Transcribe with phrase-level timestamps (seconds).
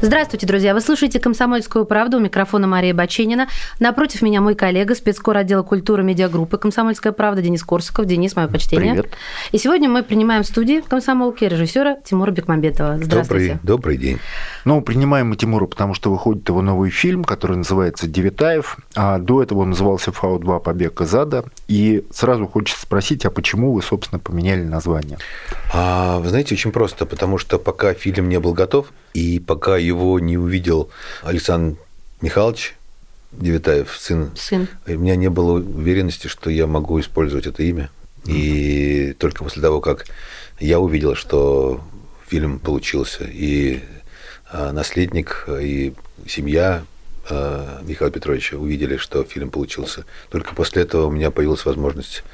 [0.00, 0.74] Здравствуйте, друзья.
[0.74, 2.18] Вы слушаете «Комсомольскую правду».
[2.18, 3.48] У микрофона Мария Баченина.
[3.80, 8.06] Напротив меня мой коллега, спецкор отдела культуры медиагруппы «Комсомольская правда» Денис Корсаков.
[8.06, 8.92] Денис, мое почтение.
[8.92, 9.12] Привет.
[9.50, 12.98] И сегодня мы принимаем в студии комсомолки режиссера Тимура Бекмамбетова.
[13.02, 13.54] Здравствуйте.
[13.54, 14.18] Добрый, добрый день.
[14.64, 18.78] Ну, принимаем мы Тимура, потому что выходит его новый фильм, который называется «Девятаев».
[18.94, 20.60] А до этого он назывался «Фау-2.
[20.60, 21.44] Побег из ада».
[21.66, 25.18] И сразу хочется спросить, а почему вы, собственно, поменяли название?
[25.74, 30.20] А, вы знаете, очень просто, потому что пока фильм не был готов, и пока его
[30.20, 30.90] не увидел
[31.22, 31.78] Александр
[32.20, 32.74] Михайлович
[33.32, 34.68] Девятаев, сын, Сын.
[34.86, 37.90] у меня не было уверенности, что я могу использовать это имя.
[38.24, 40.06] И только после того, как
[40.60, 41.82] я увидел, что
[42.26, 43.80] фильм получился, и
[44.50, 45.94] а, наследник, и
[46.26, 46.84] семья
[47.30, 52.24] а, Михаила Петровича увидели, что фильм получился, только после этого у меня появилась возможность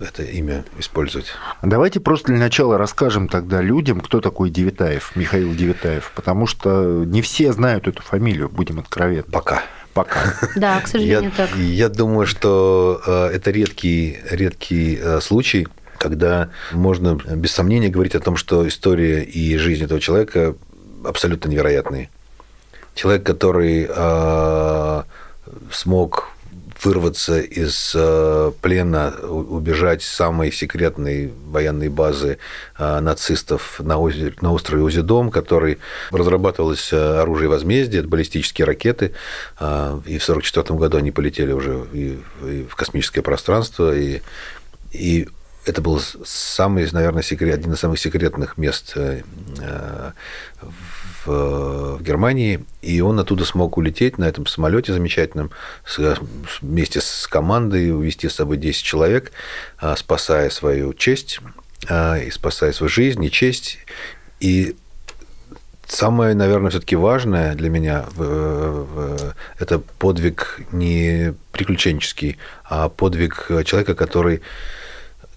[0.00, 1.26] это имя использовать.
[1.62, 7.22] Давайте просто для начала расскажем тогда людям, кто такой Девятаев, Михаил Девятаев, потому что не
[7.22, 9.30] все знают эту фамилию, будем откровенны.
[9.30, 9.62] Пока.
[9.94, 10.34] Пока.
[10.56, 11.56] Да, к сожалению, я, так.
[11.56, 15.66] я думаю, что э, это редкий, редкий э, случай,
[15.98, 20.54] когда можно без сомнения говорить о том, что история и жизнь этого человека
[21.02, 22.10] абсолютно невероятные.
[22.94, 25.02] Человек, который э,
[25.72, 26.35] смог
[26.82, 32.38] вырваться из э, плена, убежать с самой секретной военной базы
[32.78, 35.78] э, нацистов на, острове Узидом, который
[36.10, 42.18] разрабатывалось э, оружие возмездия, это баллистические ракеты, и в 1944 году они полетели уже и,
[42.68, 44.20] в космическое пространство, и,
[44.92, 45.28] и
[45.64, 48.94] это был самый, наверное, секрет, один из самых секретных мест
[51.26, 55.50] в, в Германии, и он оттуда смог улететь на этом самолете замечательном
[55.84, 56.18] с-
[56.60, 59.32] вместе с командой, увезти с собой 10 человек,
[59.78, 61.40] а, спасая свою честь,
[61.90, 63.78] и спасая свою жизнь и честь.
[64.40, 64.76] И
[65.88, 68.06] Самое, наверное, все-таки важное для меня
[69.60, 74.42] это подвиг не приключенческий, а подвиг человека, который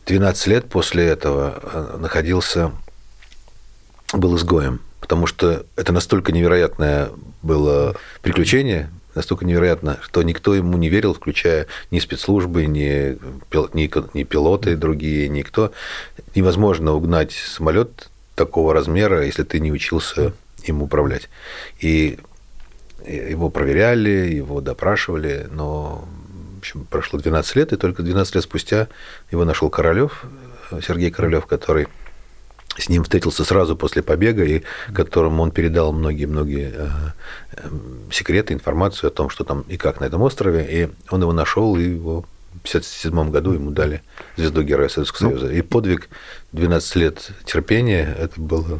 [0.07, 2.71] 12 лет после этого э, находился,
[4.11, 4.81] был изгоем.
[4.99, 7.09] Потому что это настолько невероятное
[7.41, 13.17] было приключение, настолько невероятно, что никто ему не верил, включая ни спецслужбы, ни,
[13.49, 15.71] пил- ни, ни пилоты другие, никто.
[16.35, 20.33] Невозможно угнать самолет такого размера, если ты не учился
[20.63, 21.29] им управлять.
[21.79, 22.19] И
[23.07, 26.07] его проверяли, его допрашивали, но
[26.55, 28.87] в общем, прошло 12 лет, и только 12 лет спустя
[29.31, 30.25] его нашел Королев,
[30.85, 31.87] Сергей Королев, который
[32.79, 34.63] с ним встретился сразу после побега, и
[34.93, 36.87] которому он передал многие-многие э,
[37.53, 37.69] э,
[38.11, 41.75] секреты, информацию о том, что там и как на этом острове, и он его нашел,
[41.77, 44.01] и его в 1957 году ему дали
[44.35, 45.51] звезду Героя Советского Союза.
[45.51, 46.09] И подвиг
[46.51, 48.79] 12 лет терпения, это было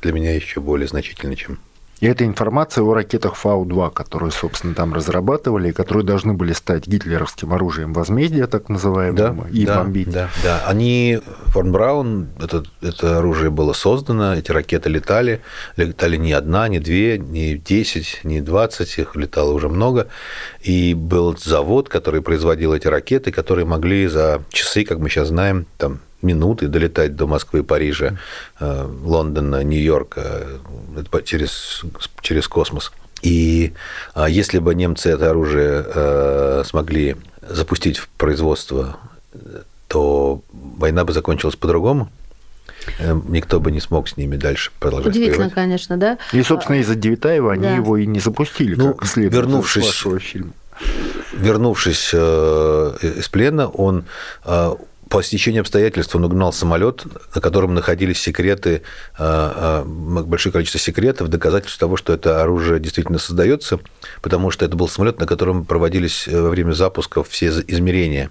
[0.00, 1.58] для меня еще более значительно, чем
[2.00, 6.86] И это информация о ракетах Фау-2, которые, собственно, там разрабатывали, и которые должны были стать
[6.86, 10.10] гитлеровским оружием возмездия, так называемым, и да, бомбить.
[10.10, 10.62] Да, да.
[10.66, 15.40] Они, Форн Браун, это, это оружие было создано, эти ракеты летали.
[15.76, 20.06] Летали не одна, не две, не 10, не 20, их летало уже много.
[20.62, 25.66] И был завод, который производил эти ракеты, которые могли за часы, как мы сейчас знаем,
[25.78, 28.18] там, минуты долетать до Москвы, Парижа,
[28.60, 30.46] э, Лондона, Нью-Йорка
[31.10, 31.82] по- через,
[32.20, 32.92] через космос.
[33.22, 33.72] И
[34.14, 37.16] а, если бы немцы это оружие э, смогли
[37.48, 38.96] запустить в производство,
[39.32, 39.38] э,
[39.88, 42.08] то война бы закончилась по-другому.
[43.00, 45.54] Э, Никто бы не смог с ними дальше продолжать Удивительно, воевать.
[45.54, 46.18] конечно, да?
[46.32, 47.74] И, собственно, из-за Девятаева они Да.
[47.74, 50.52] его и не запустили, Ну, как следует вернувшись- из вашего фильма.
[51.32, 54.04] Вернувшись э, из плена, он
[54.44, 54.74] э,
[55.08, 58.82] по стечению обстоятельств он угнал самолет, на котором находились секреты,
[59.18, 63.80] э, э, большое количество секретов, доказательств того, что это оружие действительно создается,
[64.22, 68.30] потому что это был самолет, на котором проводились э, во время запусков все измерения.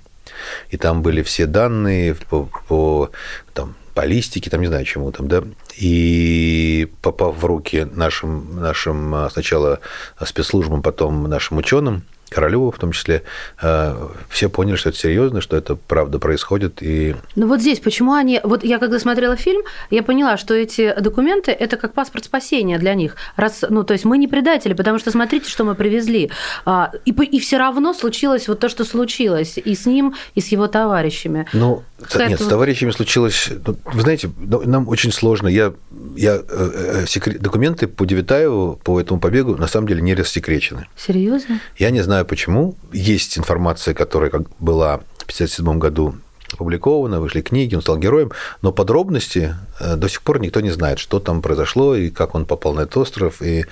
[0.70, 3.12] И там были все данные по, по
[3.54, 5.44] там, баллистике, там не знаю чему там, да.
[5.78, 9.80] И попав в руки нашим, нашим сначала
[10.24, 13.24] спецслужбам, потом нашим ученым, Королеву в том числе,
[13.62, 13.96] э,
[14.30, 16.82] все поняли, что это серьезно, что это правда происходит.
[16.82, 17.16] И...
[17.36, 18.40] Ну вот здесь, почему они...
[18.44, 22.94] Вот я когда смотрела фильм, я поняла, что эти документы– это как паспорт спасения для
[22.94, 23.16] них.
[23.36, 26.32] Раз, ну, то есть мы не предатели, потому что смотрите, что мы привезли.
[26.66, 30.48] А, и, и все равно случилось вот то, что случилось и с ним, и с
[30.50, 31.46] его товарищами.
[31.54, 33.50] Ну, Пускай нет, с товарищами случилось...
[33.66, 35.48] Ну, вы знаете, ну, нам очень сложно.
[35.48, 35.74] Я,
[36.16, 40.88] я, э, э, секрет, документы по Девитаеву, по этому побегу, на самом деле не рассекречены.
[40.96, 41.60] Серьезно?
[41.78, 42.75] Я не знаю, знаю почему.
[42.92, 46.16] Есть информация, которая была в 1957 году
[46.52, 48.31] опубликована, вышли книги, он стал героем,
[48.62, 52.46] но подробности э, до сих пор никто не знает, что там произошло и как он
[52.46, 53.66] попал на этот остров, и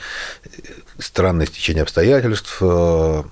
[0.99, 3.23] странное стечение обстоятельств, э,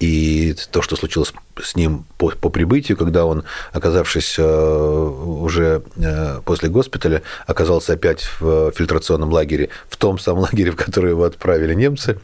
[0.00, 1.32] и то, что случилось
[1.62, 8.28] с ним по, по прибытию, когда он, оказавшись э, уже э, после госпиталя, оказался опять
[8.40, 12.18] в фильтрационном лагере, в том самом лагере, в который его отправили немцы.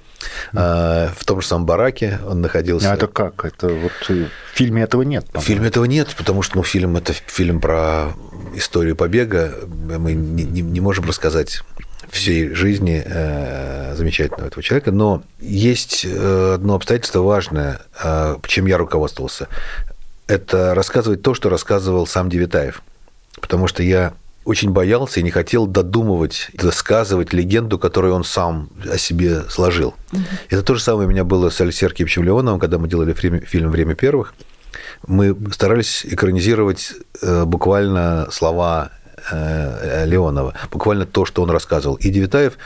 [0.53, 2.91] В том же самом бараке он находился.
[2.91, 3.45] А это как?
[3.45, 5.27] Это вот в фильме этого нет?
[5.33, 8.13] В фильме этого нет, потому что ну, фильм это фильм про
[8.55, 9.55] историю побега.
[9.67, 11.63] Мы не, не, не можем рассказать
[12.11, 14.93] всей жизни э, замечательного этого человека.
[14.93, 19.49] Но есть э, одно обстоятельство важное, э, чем я руководствовался.
[20.27, 22.83] Это рассказывать то, что рассказывал сам Девитаев.
[23.41, 24.13] Потому что я
[24.45, 29.95] очень боялся и не хотел додумывать, досказывать легенду, которую он сам о себе сложил.
[30.13, 30.23] Угу.
[30.51, 33.71] Это то же самое у меня было с Алексеем Сергеевичем Леоновым, когда мы делали фильм
[33.71, 34.35] «Время первых».
[35.07, 36.93] Мы старались экранизировать
[37.23, 38.91] буквально слова
[39.31, 41.97] Э, Леонова, буквально то, что он рассказывал.
[41.97, 42.59] И Девитаев,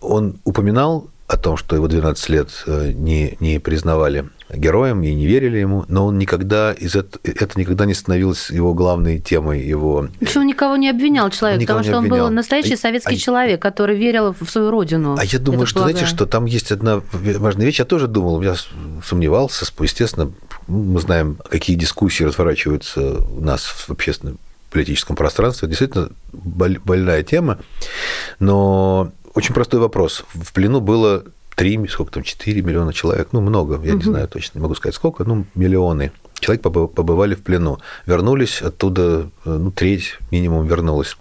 [0.00, 5.26] он упоминал о том, что его 12 лет э, не, не признавали героем и не
[5.26, 10.08] верили ему, но он никогда из это, это никогда не становилось его главной темой его.
[10.20, 13.96] Причем никого не обвинял человек, потому что он был настоящий а, советский а, человек, который
[13.96, 15.16] верил в свою родину.
[15.18, 15.96] А я думаю, что полагаю.
[15.96, 17.78] знаете, что там есть одна важная вещь.
[17.78, 18.54] Я тоже думал, я
[19.04, 20.32] сомневался, естественно,
[20.66, 24.38] мы знаем, какие дискуссии разворачиваются у нас в общественном
[24.70, 25.68] политическом пространстве.
[25.68, 27.58] Действительно больная тема,
[28.38, 30.24] но очень простой вопрос.
[30.34, 33.98] В плену было 3, сколько там, 4 миллиона человек, ну, много, я угу.
[33.98, 36.12] не знаю точно, не могу сказать сколько, ну, миллионы
[36.42, 37.78] человек побывали в плену.
[38.04, 41.16] Вернулись оттуда, ну, треть минимум вернулась.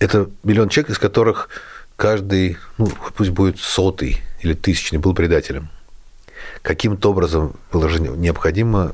[0.00, 1.48] Это миллион человек, из которых
[1.96, 5.68] каждый, ну, пусть будет сотый или тысячный, был предателем.
[6.62, 8.92] Каким-то образом было же необходимо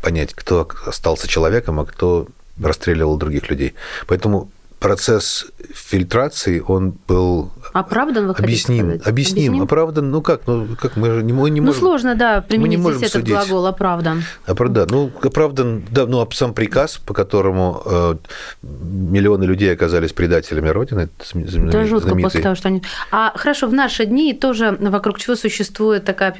[0.00, 2.28] понять, кто остался человеком, а кто
[2.60, 3.74] расстреливал других людей.
[4.06, 9.06] Поэтому процесс фильтрации, он был оправдан, вы объясним, сказать?
[9.06, 11.82] объясним, объясним, оправдан, ну как, ну как мы же не, мы не ну, можем.
[11.82, 13.28] Ну сложно, да, применить здесь этот судить.
[13.28, 14.24] глагол оправдан.
[14.46, 18.14] Оправдан, ну оправдан, да, ну а сам приказ, по которому э,
[18.62, 22.22] миллионы людей оказались предателями Родины, это, это жутко знаменитый.
[22.22, 22.82] после того, что они.
[23.10, 26.34] А хорошо, в наши дни тоже вокруг чего существует такая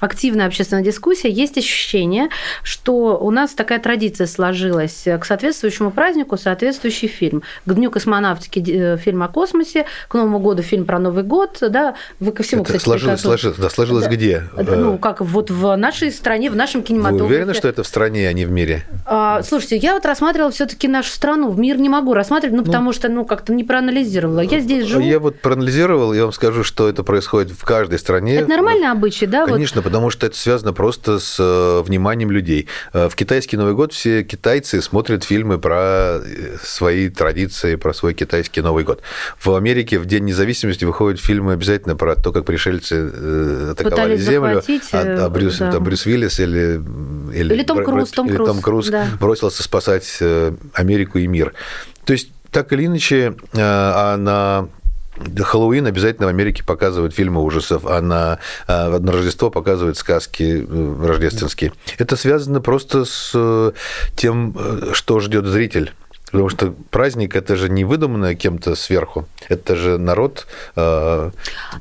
[0.00, 2.28] активная общественная дискуссия, есть ощущение,
[2.62, 8.96] что у нас такая традиция сложилась к соответствующему празднику соответствующий фильм к Дню космонавтики э,
[8.98, 12.72] фильм о космосе, к Новому году фильм про Новый год, да, вы ко всему, Это
[12.74, 14.42] кстати, сложилось, сложилось, да, сложилось да, где?
[14.56, 17.24] Ну, как вот в нашей стране, в нашем кинематографе.
[17.24, 18.84] Вы уверены, что это в стране, а не в мире?
[19.06, 22.62] А, слушайте, я вот рассматривала все таки нашу страну, в мир не могу рассматривать, ну,
[22.62, 24.40] ну потому что, ну, как-то не проанализировала.
[24.40, 25.02] Я здесь живу.
[25.02, 28.36] Я вот проанализировал, я вам скажу, что это происходит в каждой стране.
[28.36, 29.46] Это нормальный обычай, да?
[29.46, 29.84] Конечно, вот?
[29.84, 32.68] потому что это связано просто с э, вниманием людей.
[32.92, 36.20] Э, в китайский Новый год все китайцы смотрят фильмы про
[36.62, 39.02] свои традиции традиции про свой китайский Новый год.
[39.38, 40.41] В Америке в День независимости
[40.86, 44.62] выходят фильмы обязательно про то, как пришельцы э, атаковали Пытались Землю,
[44.92, 45.72] а, а, Брюс, да.
[45.72, 46.80] Да, Брюс Уиллис или,
[47.32, 49.06] или, или Том Круз, Том или Круз, Том Круз да.
[49.20, 51.54] бросился спасать э, Америку и мир.
[52.04, 54.68] То есть так или иначе, э, а на
[55.38, 60.66] Хэллоуин обязательно в Америке показывают фильмы ужасов, а на, на Рождество показывают сказки
[61.00, 61.72] рождественские.
[61.98, 63.72] Это связано просто с
[64.16, 64.56] тем,
[64.94, 65.92] что ждет зритель.
[66.32, 70.46] Потому что праздник это же не выдуманное кем-то сверху, это же народ.
[70.76, 71.30] Э,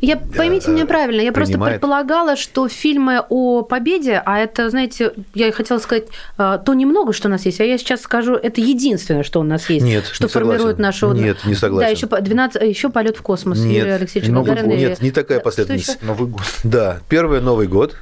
[0.02, 1.58] я поймите э, меня правильно, я принимает.
[1.58, 7.14] просто предполагала, что фильмы о победе, а это, знаете, я хотела сказать, э, то немного,
[7.14, 10.06] что у нас есть, а я сейчас скажу, это единственное, что у нас есть, нет,
[10.06, 11.14] что формирует нашу.
[11.14, 11.88] Нет, не согласен.
[11.88, 13.60] Да, еще 12, еще полет в космос.
[13.60, 14.68] Нет, Юрий Алексеевич Гагарин.
[14.68, 16.04] Нет, не такая последовательность.
[16.04, 16.44] Новый год.
[16.66, 17.96] Да, первый Новый год.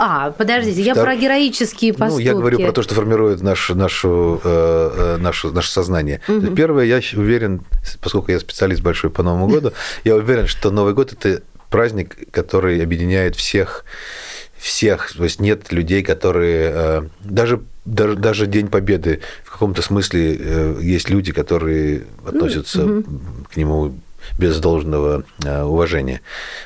[0.00, 1.06] А, подождите, я Втор...
[1.06, 2.22] про героические поступки.
[2.22, 6.20] Ну, я говорю про то, что формирует наш, нашу, э, э нашу, наше сознание.
[6.28, 6.54] Угу.
[6.54, 7.62] Первое, я уверен,
[8.00, 9.72] поскольку я специалист большой по Новому году,
[10.04, 13.84] я уверен, что Новый год– это праздник, который объединяет всех,
[14.56, 15.12] всех.
[15.16, 16.72] То есть нет людей, которые...
[16.72, 23.04] Э, даже, даже, даже День Победы в каком-то смысле э, есть люди, которые относятся угу.
[23.52, 23.98] к нему
[24.38, 26.20] без должного уважения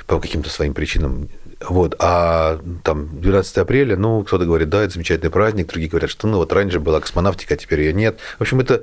[0.07, 1.29] по каким-то своим причинам
[1.69, 1.97] Вот.
[1.99, 6.39] А там 12 апреля, ну, кто-то говорит, да, это замечательный праздник, другие говорят, что ну
[6.39, 8.19] вот раньше была космонавтика, а теперь ее нет.
[8.39, 8.83] В общем, это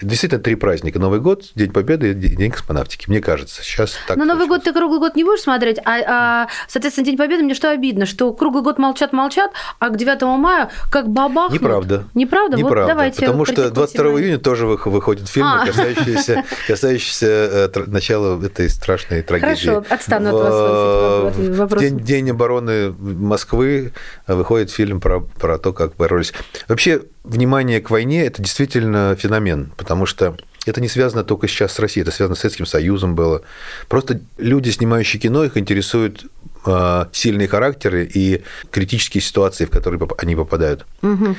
[0.00, 0.98] действительно три праздника.
[0.98, 3.08] Новый год, День Победы и День космонавтики.
[3.08, 4.16] Мне кажется, сейчас так.
[4.16, 7.54] Но Новый год ты круглый год не будешь смотреть, а, а соответственно, День Победы мне
[7.54, 11.52] что обидно, что круглый год молчат-молчат, а к 9 мая как бабах.
[11.52, 12.04] Неправда.
[12.14, 12.56] Неправда?
[12.56, 12.82] Неправда.
[12.82, 15.66] Вот давайте потому что 22 июня тоже выходят фильмы, а.
[15.66, 19.66] касающиеся, касающиеся э, начала этой страшной трагедии.
[19.66, 21.34] Хорошо, отстану от вас.
[21.36, 23.92] В день, день обороны Москвы
[24.26, 26.34] выходит фильм про, про то, как боролись.
[26.68, 31.78] Вообще, внимание к войне– это действительно феномен, потому что это не связано только сейчас с
[31.78, 33.42] Россией, это связано с Советским Союзом было.
[33.88, 36.26] Просто люди, снимающие кино, их интересуют
[36.66, 40.84] а, сильные характеры и критические ситуации, в которые они попадают.
[41.00, 41.34] Угу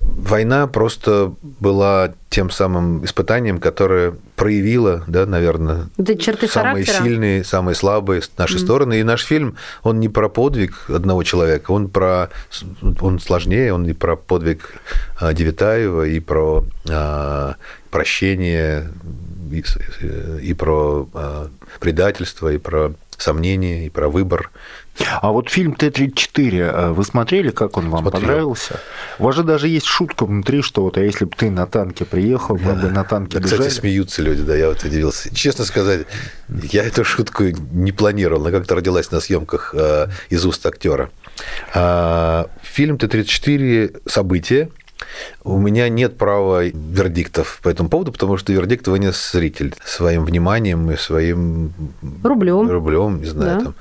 [0.00, 7.04] война просто была тем самым испытанием, которое проявило, да, наверное, да, черты самые характера.
[7.04, 8.58] сильные, самые слабые наши mm.
[8.58, 9.00] стороны.
[9.00, 12.30] И наш фильм, он не про подвиг одного человека, он про,
[13.00, 14.74] он сложнее, он и про подвиг
[15.20, 17.56] а, Девитаева, и про а,
[17.90, 18.90] прощение,
[19.50, 19.64] и,
[20.42, 21.48] и про а,
[21.80, 24.50] предательство, и про сомнения, и про выбор.
[25.20, 28.20] А вот фильм Т-34, э, вы смотрели, как он вам Смотрел.
[28.20, 28.80] понравился?
[29.18, 32.04] У вас же даже есть шутка внутри, что вот а если бы ты на танке
[32.04, 35.34] приехал, мы бы на танке да, Кстати, смеются люди, да, я вот удивился.
[35.34, 36.06] Честно сказать,
[36.48, 41.10] я эту шутку не планировал, она как-то родилась на съемках э, из уст актера.
[41.74, 44.70] А, фильм Т-34 «Событие»,
[45.44, 50.90] у меня нет права вердиктов по этому поводу, потому что вердикт вынес зритель своим вниманием
[50.90, 51.72] и своим
[52.22, 53.64] рублем, рублем не знаю, да.
[53.64, 53.74] там.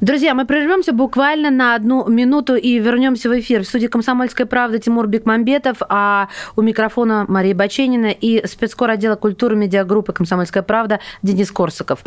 [0.00, 3.64] Друзья, мы прервемся буквально на одну минуту и вернемся в эфир.
[3.64, 9.56] В студии «Комсомольская правда» Тимур Бекмамбетов, а у микрофона Мария Баченина и спецкор отдела культуры
[9.56, 12.04] медиагруппы «Комсомольская правда» Денис Корсаков.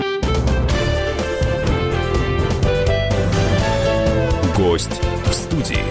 [4.55, 5.90] Гость в студии.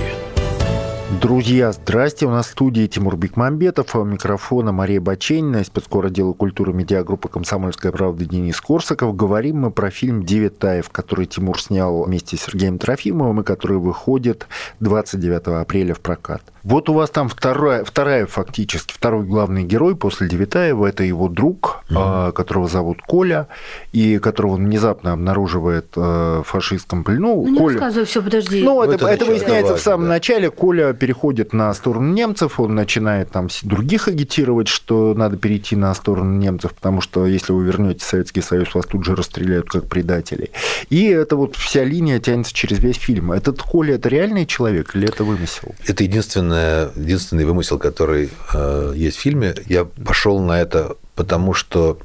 [1.21, 2.25] Друзья, здрасте.
[2.25, 7.91] У нас в студии Тимур Бекмамбетов, у микрофона Мария Баченина, спецкор отдела культуры медиагруппы «Комсомольская
[7.91, 9.15] правда» Денис Корсаков.
[9.15, 14.47] Говорим мы про фильм «Девятаев», который Тимур снял вместе с Сергеем Трофимовым и который выходит
[14.79, 16.41] 29 апреля в прокат.
[16.63, 21.83] Вот у вас там вторая, вторая фактически, второй главный герой после Девятаева, это его друг,
[21.89, 22.31] mm-hmm.
[22.33, 23.47] которого зовут Коля,
[23.91, 27.43] и которого он внезапно обнаруживает э, в фашистском плену.
[27.43, 27.73] Ну, не Коля...
[27.73, 28.63] рассказывай все, подожди.
[28.63, 30.09] Ну, это, это, это выясняется в самом да.
[30.09, 30.49] начале.
[30.49, 36.37] Коля переходит на сторону немцев, он начинает там других агитировать, что надо перейти на сторону
[36.37, 40.51] немцев, потому что если вы вернете Советский Союз, вас тут же расстреляют как предателей.
[40.89, 43.31] И это вот вся линия тянется через весь фильм.
[43.31, 45.73] Этот Коля, это реальный человек или это вымысел?
[45.87, 49.55] Это единственное единственное, единственный вымысел, который э, есть в фильме.
[49.67, 51.99] Я пошел на это потому, что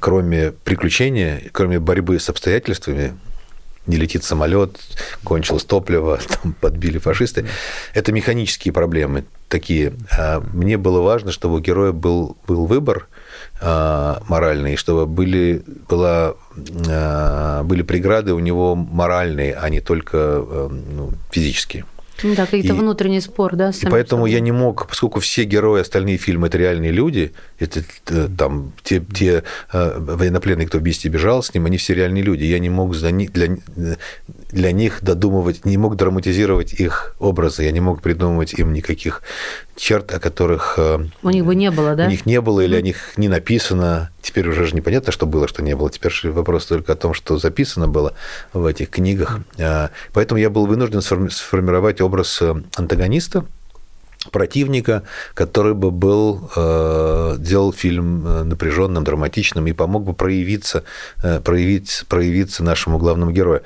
[0.00, 3.14] кроме приключения, кроме борьбы с обстоятельствами,
[3.86, 4.80] не летит самолет,
[5.24, 7.44] кончилось топливо, там подбили фашисты.
[7.92, 9.92] Это механические проблемы такие.
[10.10, 13.08] А мне было важно, чтобы у героя был, был выбор
[13.60, 16.34] а, моральный, чтобы были, была,
[16.88, 21.84] а, были преграды у него моральные, а не только э, ну, физические.
[22.22, 23.70] Ну да, какой-то внутренний спор, да?
[23.70, 24.32] И поэтому собой.
[24.32, 29.00] я не мог, поскольку все герои остальные фильмы это реальные люди, это э, там те,
[29.00, 29.42] те
[29.72, 32.44] э, военнопленные, кто вместе бежал с ним, они все реальные люди.
[32.44, 33.56] Я не мог за них, для,
[34.50, 39.22] для них додумывать, не мог драматизировать их образы, я не мог придумывать им никаких
[39.76, 40.74] черт, о которых...
[40.78, 42.06] Э, у них бы не было, да?
[42.06, 42.78] У них не было или mm.
[42.78, 44.10] о них не написано.
[44.24, 45.90] Теперь уже же непонятно, что было, что не было.
[45.90, 48.14] Теперь вопрос только о том, что записано было
[48.54, 49.40] в этих книгах.
[49.58, 49.90] Mm.
[50.14, 53.44] Поэтому я был вынужден сформировать образ э, антагониста,
[54.32, 55.02] противника,
[55.34, 60.84] который бы был э, делал фильм напряженным, драматичным и помог бы проявиться,
[61.44, 63.60] проявить, проявиться нашему главному герою.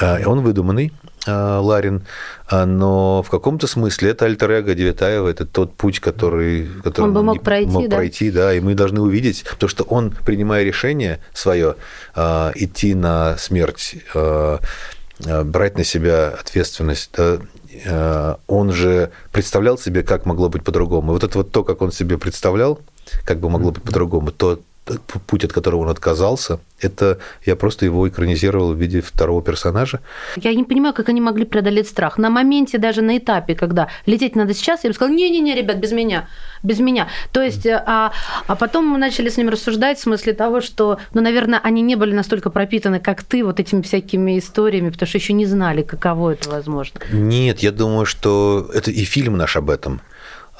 [0.00, 2.02] Он выдуманный, Э, Ларин,
[2.46, 7.14] а, но в каком-то смысле это альтер эго Девятаева, это тот путь, который, который он
[7.14, 7.96] бы мог пройти, мог да?
[7.96, 11.76] пройти, да, и мы должны увидеть, то, что он, принимая решение свое,
[12.14, 14.60] а, идти на смерть, а,
[15.44, 17.10] брать на себя ответственность,
[18.46, 21.10] он же представлял себе, как могло быть по-другому.
[21.10, 22.78] И вот это вот то, как он себе представлял,
[23.24, 24.60] как бы могло быть по-другому, то
[25.26, 30.00] путь, от которого он отказался, это я просто его экранизировал в виде второго персонажа.
[30.36, 32.18] Я не понимаю, как они могли преодолеть страх.
[32.18, 35.92] На моменте, даже на этапе, когда лететь надо сейчас, я бы сказала, не-не-не, ребят, без
[35.92, 36.28] меня,
[36.62, 37.08] без меня.
[37.32, 38.12] То есть, а,
[38.46, 41.96] а потом мы начали с ним рассуждать в смысле того, что, ну, наверное, они не
[41.96, 46.32] были настолько пропитаны, как ты, вот этими всякими историями, потому что еще не знали, каково
[46.32, 47.00] это возможно.
[47.10, 50.00] Нет, я думаю, что это и фильм наш об этом.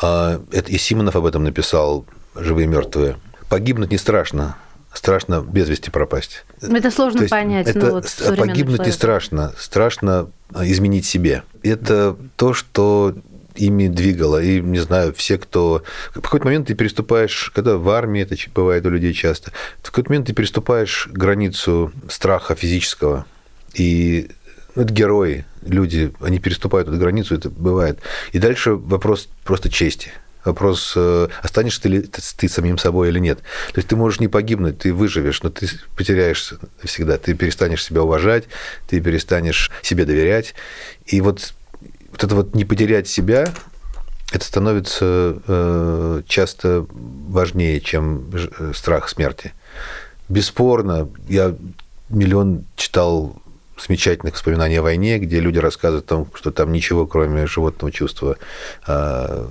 [0.00, 2.04] А, это и Симонов об этом написал
[2.34, 3.16] «Живые и мертвые».
[3.48, 4.56] Погибнуть не страшно,
[4.92, 6.44] страшно без вести пропасть.
[6.60, 7.66] Это сложно понять.
[7.66, 8.86] Это ну, вот погибнуть человек.
[8.86, 11.42] не страшно, страшно а, изменить себе.
[11.62, 13.14] Это то, что
[13.58, 14.42] ими двигало.
[14.42, 15.82] И, не знаю, все, кто...
[16.14, 19.52] В какой-то момент ты переступаешь, когда в армии это бывает у людей часто,
[19.82, 23.26] в какой-то момент ты переступаешь границу страха физического.
[23.74, 24.30] И
[24.74, 27.98] ну, это герои, люди, они переступают эту границу, это бывает.
[28.32, 30.12] И дальше вопрос просто чести.
[30.44, 33.38] Вопрос, э, останешься ты, ты самим собой или нет.
[33.72, 36.54] То есть ты можешь не погибнуть, ты выживешь, но ты потеряешь
[36.84, 37.18] всегда.
[37.18, 38.44] Ты перестанешь себя уважать,
[38.86, 40.54] ты перестанешь себе доверять.
[41.06, 41.54] И вот,
[42.10, 43.52] вот это вот не потерять себя,
[44.32, 49.52] это становится э, часто важнее, чем э, страх смерти.
[50.28, 51.54] Бесспорно, я
[52.10, 53.40] миллион читал
[53.80, 58.36] замечательных воспоминаний о войне, где люди рассказывают о том, что там ничего, кроме животного чувства
[58.86, 59.46] э,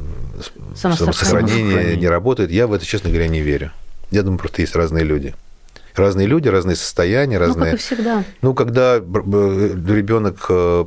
[0.75, 2.51] самосохранения не работает.
[2.51, 3.71] Я в это, честно говоря, не верю.
[4.11, 5.35] Я думаю, просто есть разные люди.
[5.97, 7.71] Разные люди, разные состояния, разные.
[7.71, 8.23] Ну, как и всегда.
[8.43, 10.85] Ну, когда ребенок, э,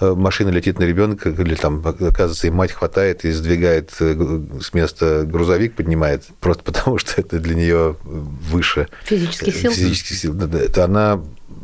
[0.00, 5.24] машина летит на ребенка, или там, оказывается, и мать хватает и сдвигает э, с места
[5.26, 8.86] грузовик, поднимает, просто потому что это для нее выше.
[9.04, 9.72] Физических сил.
[9.72, 10.40] Физических сил.
[10.40, 11.20] Это она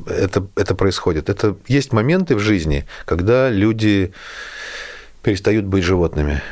[0.07, 1.29] это, это происходит.
[1.29, 4.13] Это есть моменты в жизни, когда люди
[5.23, 6.43] перестают быть животными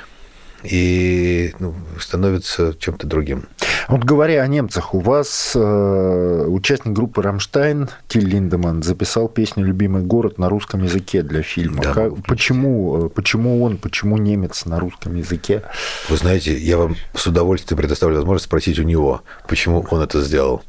[0.62, 3.48] и ну, становятся чем-то другим.
[3.88, 10.02] Вот говоря о немцах, у вас э, участник группы «Рамштайн» Тиль Линдеман записал песню «Любимый
[10.02, 11.82] город» на русском языке для фильма.
[11.82, 15.62] Да, как, почему, почему он, почему немец на русском языке?
[16.08, 20.62] Вы знаете, я вам с удовольствием предоставлю возможность спросить у него, почему он это сделал.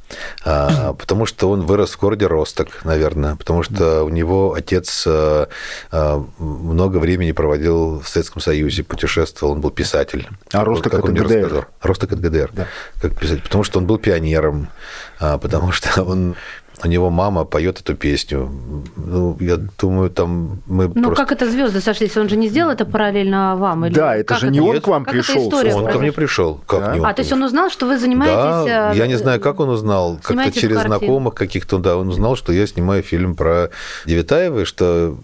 [0.46, 5.50] А, потому что он вырос в городе Росток, наверное, потому что у него отец а,
[5.92, 10.28] а, много времени проводил в Советском Союзе, путешествовал, он был писатель.
[10.52, 11.68] А Росток это ГДР?
[11.82, 12.52] Росток это ГДР.
[12.54, 12.68] Да
[13.10, 14.68] как писать, потому что он был пионером,
[15.20, 16.36] а, потому что он
[16.84, 18.52] у него мама поет эту песню.
[18.96, 21.26] Ну, я думаю, там мы Ну, просто...
[21.26, 22.16] как это звезды сошлись?
[22.18, 23.86] Он же не сделал это параллельно вам?
[23.86, 24.54] Или да, это как же это?
[24.54, 25.52] не он к вам как пришел.
[25.54, 26.62] Он ко мне пришел.
[26.68, 26.94] Как да?
[26.94, 28.66] не он а, то есть он узнал, что вы занимаетесь...
[28.68, 30.20] Да, я не знаю, как он узнал.
[30.22, 33.70] Как-то через знакомых каких-то, да, он узнал, что я снимаю фильм про
[34.06, 35.18] Девятаева, что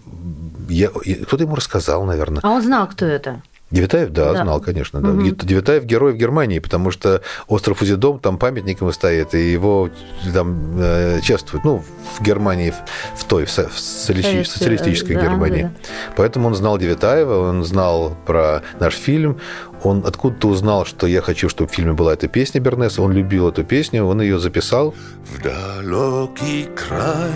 [0.69, 0.89] я...
[0.89, 2.41] кто-то ему рассказал, наверное.
[2.43, 3.41] А он знал, кто это?
[3.73, 5.01] Девятаев, да, да, знал, конечно.
[5.01, 5.09] Да.
[5.09, 5.23] Угу.
[5.31, 9.89] Девятаев герой в Германии, потому что остров Узидом, там памятник ему стоит, и его
[10.31, 11.65] там э, чествуют.
[11.65, 11.83] Ну,
[12.19, 12.71] в Германии,
[13.17, 15.63] в той, в социалистической, социалистической да, Германии.
[15.63, 15.71] Да.
[16.15, 19.39] Поэтому он знал Девятаева, он знал про наш фильм,
[19.81, 23.49] он откуда-то узнал, что я хочу, чтобы в фильме была эта песня Бернеса, он любил
[23.49, 24.93] эту песню, он ее записал.
[25.25, 27.31] В далекий край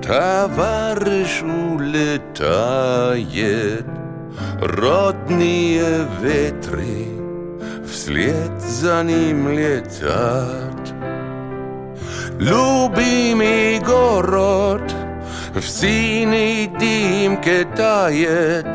[0.00, 2.44] товарищ улетает
[4.60, 7.06] Родные ветры
[7.86, 10.94] вслед за ним летят.
[12.38, 14.94] Любимый город
[15.54, 18.66] в синей дымке тает.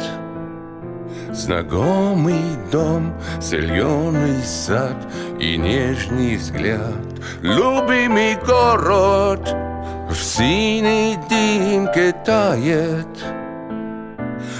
[1.32, 4.96] Знакомый дом, зеленый сад
[5.40, 7.06] и нежный взгляд.
[7.42, 9.48] Любимый город
[10.10, 13.45] в синей дымке тает.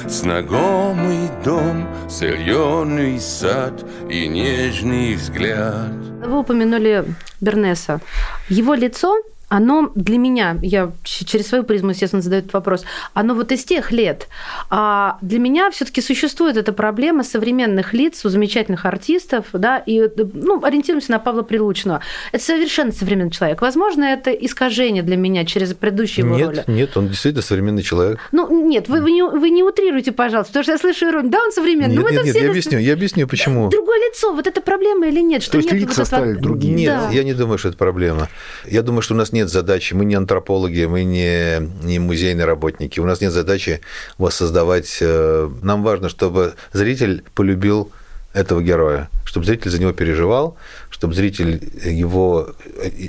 [0.08, 5.92] Знакомый дом, зеленый сад и нежный взгляд.
[6.24, 7.06] Вы упомянули
[7.42, 8.00] Бернеса.
[8.48, 9.16] Его лицо
[9.50, 13.92] оно для меня, я через свою призму, естественно, задаю этот вопрос, оно вот из тех
[13.92, 14.28] лет.
[14.70, 20.10] А для меня все таки существует эта проблема современных лиц у замечательных артистов, да, и
[20.34, 22.02] ну, ориентируемся на Павла Прилучного.
[22.32, 23.62] Это совершенно современный человек.
[23.62, 26.64] Возможно, это искажение для меня через предыдущие его нет, роли.
[26.68, 28.20] Нет, он действительно современный человек.
[28.32, 31.32] Ну, нет, вы, вы, не, вы не утрируйте, пожалуйста, потому что я слышу иронию.
[31.32, 31.96] Да, он современный.
[31.96, 33.70] Нет, ну, нет, нет, я объясню, я объясню, почему.
[33.70, 35.44] Другое лицо, вот это проблема или нет?
[35.44, 36.74] Что То есть нет лица вот стали другие?
[36.74, 37.10] Нет, да.
[37.12, 38.30] я не думаю, что это проблема.
[38.66, 43.00] Я думаю, что у нас нет задачи, мы не антропологи, мы не, не музейные работники,
[43.00, 43.82] у нас нет задачи
[44.18, 44.98] воссоздавать.
[45.02, 47.92] Э, нам важно, чтобы зритель полюбил
[48.34, 50.58] этого героя, чтобы зритель за него переживал,
[50.90, 52.50] чтобы зритель его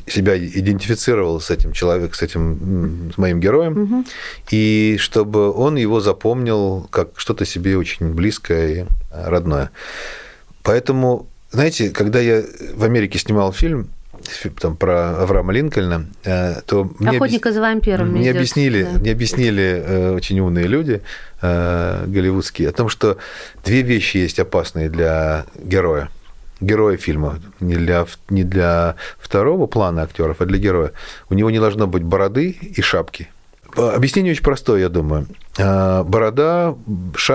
[0.07, 4.05] себя идентифицировал с этим человеком, с этим с моим героем, угу.
[4.51, 9.71] и чтобы он его запомнил как что-то себе очень близкое и родное.
[10.63, 12.43] Поэтому, знаете, когда я
[12.75, 13.89] в Америке снимал фильм,
[14.61, 16.91] там, про Авраама Линкольна, э, то...
[16.99, 17.55] Мне Охотника объяс...
[17.55, 18.09] за вампиром.
[18.09, 18.99] Мне идет, объяснили, да.
[18.99, 21.03] мне объяснили э, очень умные люди
[21.43, 23.19] э, голливудские о том, что
[23.65, 26.09] две вещи есть опасные для героя
[26.59, 30.93] героя фильма, не для, не для второго плана актеров, а для героя.
[31.29, 33.29] У него не должно быть бороды и шапки.
[33.77, 35.27] Объяснение очень простое, я думаю.
[35.59, 36.75] Борода,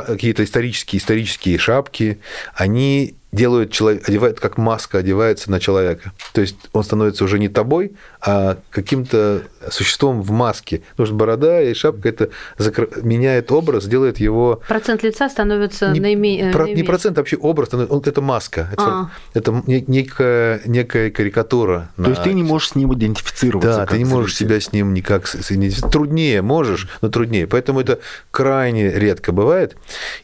[0.08, 2.20] какие-то исторические, исторические шапки,
[2.56, 6.12] они делают человек, одевает как маска, одевается на человека.
[6.34, 10.82] То есть он становится уже не тобой, а каким-то существом в маске.
[10.92, 12.90] Потому что борода и шапка это закр...
[13.02, 14.62] меняет образ, делает его...
[14.68, 16.52] Процент лица становится не, наиме...
[16.52, 16.68] про...
[16.68, 18.70] не процент, а вообще образ, он, это маска.
[18.72, 19.12] Это, а.
[19.34, 21.92] это некая, некая карикатура.
[21.96, 22.10] То на...
[22.10, 23.78] есть ты не можешь с ним идентифицироваться.
[23.78, 25.94] Да, ты не можешь себя с ним никак идентифицировать.
[25.94, 27.48] Труднее можешь, но труднее.
[27.48, 28.00] Поэтому это
[28.32, 29.76] крайне редко бывает.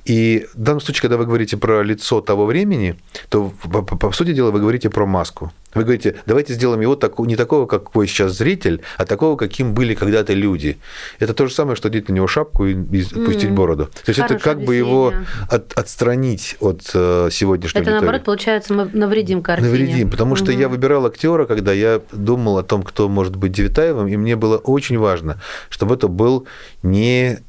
[0.05, 2.95] И в данном случае, когда вы говорите про лицо того времени,
[3.29, 5.51] то, по, по, по сути дела, вы говорите про маску.
[5.73, 9.95] Вы говорите, давайте сделаем его так, не такого, какой сейчас зритель, а такого, каким были
[9.95, 10.77] когда-то люди.
[11.19, 13.53] Это то же самое, что одеть на него шапку и, и пустить mm-hmm.
[13.53, 13.85] бороду.
[13.85, 15.13] То есть Хорошее это как бы его
[15.49, 19.69] от, отстранить от uh, сегодняшнего Это, наоборот, получается, мы навредим картине.
[19.69, 20.37] Навредим, потому mm-hmm.
[20.37, 24.35] что я выбирал актера, когда я думал о том, кто может быть Девитаевым, и мне
[24.35, 26.47] было очень важно, чтобы это был
[26.81, 27.39] не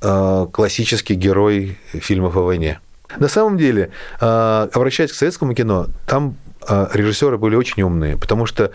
[0.00, 2.80] uh, классический герой фильмов о войне.
[3.18, 6.36] На самом деле, а, обращаясь к советскому кино, там
[6.68, 8.72] режиссеры были очень умные, потому что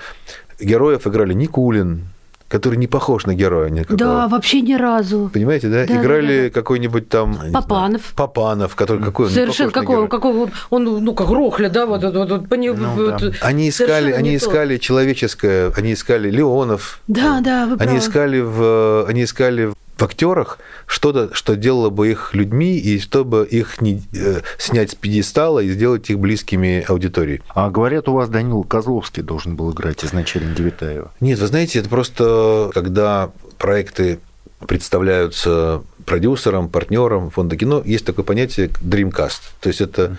[0.59, 2.07] героев играли Никулин,
[2.47, 3.97] который не похож на героя никакого.
[3.97, 5.29] Да, вообще ни разу.
[5.33, 5.85] Понимаете, да?
[5.85, 6.49] да Играли да, да.
[6.51, 7.37] какой-нибудь там...
[7.51, 8.01] Папанов.
[8.01, 11.85] Знаю, Папанов, который какой он Совершенно какой он, какой он, он, ну, как Рохля, да,
[11.85, 13.31] вот, вот, вот, по ну, вот, да.
[13.41, 16.99] Они искали, они искали человеческое, они искали Леонов.
[17.07, 17.89] Да, да, вы правы.
[17.89, 23.45] Они искали в, они искали в актерах что-то, что делало бы их людьми, и чтобы
[23.45, 27.41] их не, э, снять с пьедестала и сделать их близкими аудитории.
[27.49, 31.11] А говорят, у вас Данил Козловский должен был играть изначально Девитаева.
[31.19, 34.19] Нет, вы знаете, это просто когда проекты
[34.67, 39.41] представляются продюсером, партнером фонда кино, есть такое понятие Dreamcast.
[39.59, 40.17] То есть это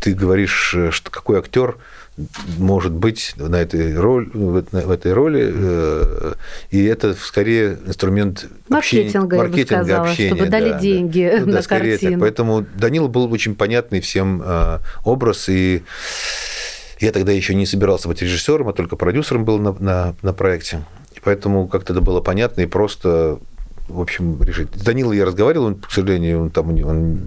[0.00, 1.76] ты говоришь, э, что какой актер
[2.58, 6.34] может быть на этой роли, в этой роли, э,
[6.70, 11.30] и это скорее инструмент маркетинга, общения, маркетинга я бы сказала, общения, чтобы дали да, деньги
[11.32, 11.40] да.
[11.40, 12.12] Ну на да, картину.
[12.12, 12.20] Это.
[12.20, 15.82] Поэтому Данил был очень понятный всем э, образ, и
[17.00, 20.82] я тогда еще не собирался быть режиссером, а только продюсером был на, на, на проекте.
[21.14, 23.38] И поэтому как-то это было понятно и просто,
[23.88, 24.68] в общем, решить.
[24.74, 27.20] С Данилой я разговаривал, он, к сожалению, он там он,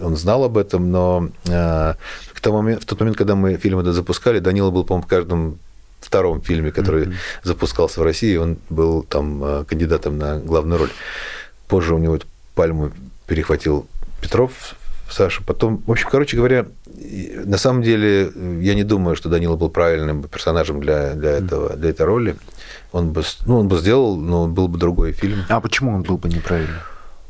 [0.00, 1.94] он знал об этом, но э,
[2.40, 5.10] в тот, момент, в тот момент, когда мы фильм этот запускали, Данила был, по-моему, в
[5.10, 5.58] каждом
[6.00, 7.14] втором фильме, который mm-hmm.
[7.42, 10.90] запускался в России, он был там э, кандидатом на главную роль.
[11.68, 12.92] Позже у него эту пальму
[13.26, 13.86] перехватил
[14.22, 14.74] Петров,
[15.10, 15.42] Саша.
[15.44, 16.64] Потом, в общем, короче говоря,
[17.44, 21.90] на самом деле я не думаю, что Данила был правильным персонажем для, для, этого, для
[21.90, 22.36] этой роли.
[22.92, 25.44] Он бы, ну, он бы сделал, но был бы другой фильм.
[25.50, 26.80] А почему он был бы неправильным?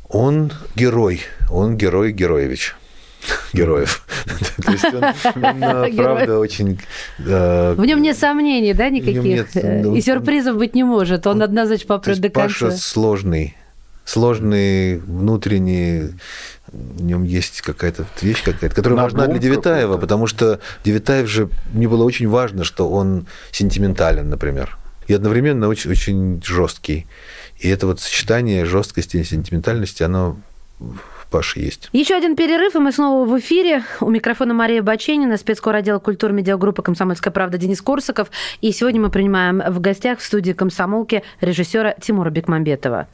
[0.07, 2.75] Он герой, он герой Героевич
[3.53, 4.05] героев.
[4.65, 5.03] То есть он,
[5.43, 6.79] он правда, очень...
[7.17, 9.47] В нем нет сомнений, да, никаких?
[9.55, 11.27] Ну, И сюрпризов быть не может.
[11.27, 12.67] Он однозначно попрет до конца.
[12.67, 13.55] Паша сложный,
[14.05, 16.13] сложный, внутренний,
[16.71, 21.87] в нем есть какая-то вещь какая-то, которая важна для Девитаева, потому что Девитаев же, мне
[21.87, 27.07] было очень важно, что он сентиментален, например, и одновременно очень, очень жесткий.
[27.59, 30.37] И это вот сочетание жесткости и сентиментальности, оно
[31.31, 31.89] Паши есть.
[31.93, 33.83] Еще один перерыв, и мы снова в эфире.
[34.01, 38.29] У микрофона Мария Баченина, спецкор отдела культуры медиагруппы «Комсомольская правда» Денис Корсаков.
[38.59, 43.07] И сегодня мы принимаем в гостях в студии «Комсомолки» режиссера Тимура Бекмамбетова.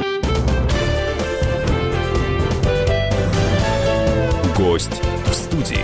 [4.57, 5.77] Гость в студии.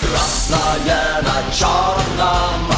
[0.00, 2.77] Красное на черном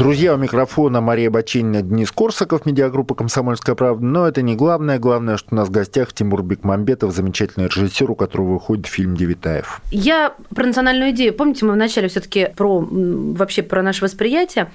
[0.00, 4.02] Друзья, у микрофона Мария Бачинина, Денис Корсаков, медиагруппа «Комсомольская правда».
[4.02, 4.98] Но это не главное.
[4.98, 9.82] Главное, что у нас в гостях Тимур Бекмамбетов, замечательный режиссер, у которого выходит фильм «Девитаев».
[9.90, 11.34] Я про национальную идею.
[11.34, 14.70] Помните, мы вначале все таки про вообще про наше восприятие.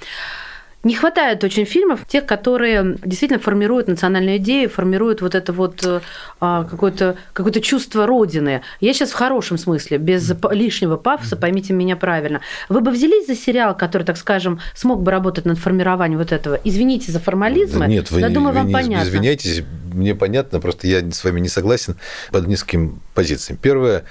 [0.85, 6.01] Не хватает очень фильмов, тех, которые действительно формируют национальную идею, формируют вот это вот э,
[6.39, 8.61] а, какое-то какое чувство родины.
[8.81, 12.41] Я сейчас в хорошем смысле, без лишнего пафоса, поймите меня правильно.
[12.69, 16.59] Вы бы взялись за сериал, который, так скажем, смог бы работать над формированием вот этого?
[16.63, 19.07] Извините за формализм, Нет, вы, но думаю, вы вам не понятно.
[19.07, 21.95] извиняйтесь, мне понятно, просто я с вами не согласен
[22.31, 23.57] по нескольким позициям.
[23.59, 24.03] Первое,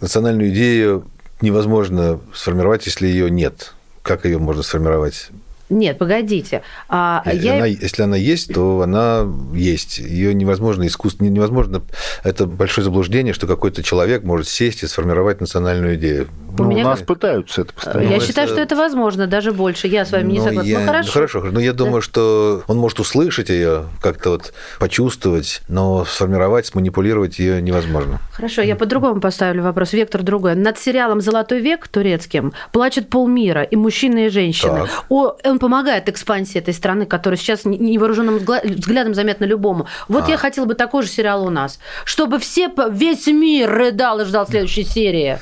[0.00, 1.06] национальную идею
[1.40, 3.74] невозможно сформировать, если ее нет.
[4.02, 5.30] Как ее можно сформировать?
[5.70, 6.62] Нет, погодите.
[6.88, 7.56] А, я...
[7.56, 9.98] она, если она есть, то она есть.
[9.98, 11.82] Ее невозможно искусство, невозможно.
[12.22, 16.28] Это большое заблуждение, что какой-то человек может сесть и сформировать национальную идею.
[16.58, 16.84] У, ну, меня...
[16.84, 18.12] у нас пытаются это постоянно.
[18.12, 19.88] Я считаю, что это возможно, даже больше.
[19.88, 20.68] Я с вами не согласна.
[20.68, 20.80] Я...
[20.80, 21.06] Ну, хорошо.
[21.06, 22.02] Ну, хорошо, но я думаю, да.
[22.02, 28.20] что он может услышать ее, как-то вот почувствовать, но сформировать, сманипулировать ее невозможно.
[28.32, 29.92] Хорошо, я по-другому поставлю вопрос.
[29.92, 30.54] Вектор другой.
[30.54, 34.80] Над сериалом Золотой век турецким плачет полмира, и мужчины, и женщины.
[34.82, 35.04] Так.
[35.08, 39.86] О, он помогает экспансии этой страны, которая сейчас невооруженным взглядом заметна любому.
[40.08, 40.30] Вот а.
[40.30, 44.46] я хотела бы такой же сериал у нас, чтобы все, весь мир рыдал и ждал
[44.46, 45.38] следующей серии.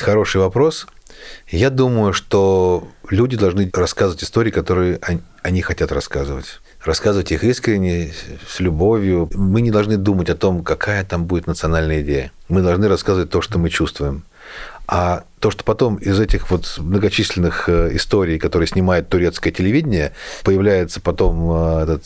[0.00, 0.86] Хороший вопрос.
[1.48, 4.98] Я думаю, что люди должны рассказывать истории, которые
[5.42, 6.60] они хотят рассказывать.
[6.84, 8.12] Рассказывать их искренне,
[8.48, 9.30] с любовью.
[9.34, 12.32] Мы не должны думать о том, какая там будет национальная идея.
[12.48, 14.24] Мы должны рассказывать то, что мы чувствуем.
[14.88, 20.12] А то, что потом из этих вот многочисленных э, историй, которые снимает турецкое телевидение,
[20.44, 22.04] появляется потом э, этот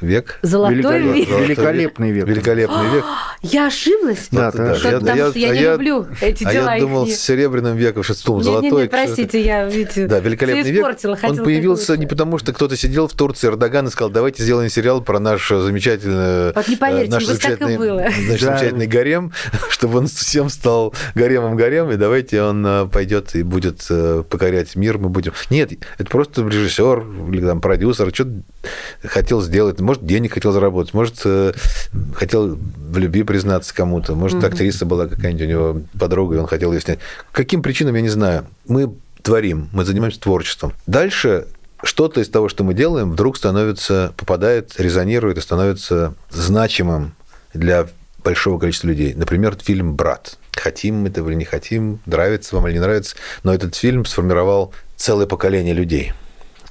[0.00, 0.40] век.
[0.42, 1.28] Золотой век.
[1.28, 2.26] Великолепный век.
[2.26, 3.04] Великолепный век.
[3.42, 4.26] Я ошиблась?
[4.32, 4.74] Да, да.
[4.74, 6.72] Я, я, я, я не люблю эти а дела.
[6.72, 8.70] А я думал, с серебряным веком, что золотой.
[8.72, 10.84] Не, не, простите, я видите, Да, великолепный век.
[11.22, 15.00] Он появился не потому, что кто-то сидел в Турции, Эрдоган и сказал, давайте сделаем сериал
[15.02, 16.52] про наш замечательный...
[16.52, 17.78] Вот не поверите, наш замечательный.
[17.78, 19.32] Наш замечательный гарем,
[19.70, 22.55] чтобы он всем стал гаремом-гарем, и давайте он
[22.92, 25.32] пойдет и будет э, покорять мир, мы будем...
[25.50, 28.42] Нет, это просто режиссер или там продюсер что-то
[29.04, 31.52] хотел сделать, может, денег хотел заработать, может, э,
[32.14, 34.46] хотел в любви признаться кому-то, может, mm-hmm.
[34.46, 36.98] актриса была какая-нибудь у него подруга, и он хотел ее снять.
[37.32, 38.46] Каким причинам, я не знаю.
[38.66, 38.92] Мы
[39.22, 40.72] творим, мы занимаемся творчеством.
[40.86, 41.46] Дальше
[41.82, 47.14] что-то из того, что мы делаем, вдруг становится, попадает, резонирует и становится значимым
[47.52, 47.86] для
[48.24, 49.14] большого количества людей.
[49.14, 53.54] Например, фильм «Брат» хотим мы этого или не хотим, нравится вам или не нравится, но
[53.54, 56.12] этот фильм сформировал целое поколение людей.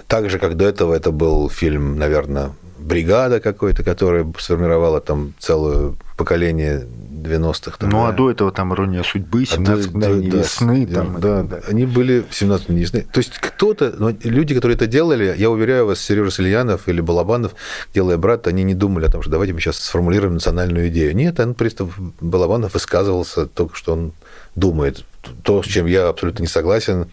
[0.08, 5.96] Так же, как до этого это был фильм, наверное, «Бригада» какой-то, которая сформировала там целое
[6.18, 6.86] поколение
[7.26, 7.78] 90-х.
[7.78, 8.10] Там, ну, да.
[8.10, 10.88] а до этого там «Ирония судьбы», 17 а мгновений да, весны.
[10.88, 13.06] Да, там, да, да, они были в 17 мгновений весны.
[13.12, 17.54] То есть кто-то, ну, люди, которые это делали, я уверяю вас, Сережа Сальянов или Балабанов,
[17.94, 21.16] делая «Брат», они не думали о том, что давайте мы сейчас сформулируем национальную идею.
[21.16, 24.14] Нет, он пристав Балабанов высказывался только, что он
[24.56, 25.04] думает.
[25.44, 27.08] То, с чем я абсолютно не согласен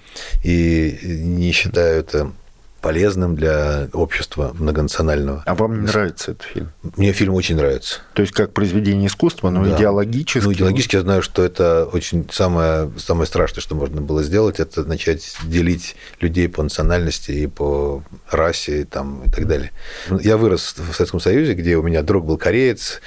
[0.45, 2.33] и не считаю это
[2.83, 5.43] полезным для общества многонационального.
[5.47, 6.73] А вам не нравится этот фильм?
[6.97, 8.01] Мне фильм очень нравится.
[8.13, 9.77] То есть как произведение искусства, но да.
[9.77, 10.45] идеологически?
[10.45, 14.85] Ну, идеологически я знаю, что это очень самое, самое страшное, что можно было сделать, это
[14.85, 19.71] начать делить людей по национальности и по расе и, там, и так далее.
[20.21, 23.01] Я вырос в Советском Союзе, где у меня друг был кореец,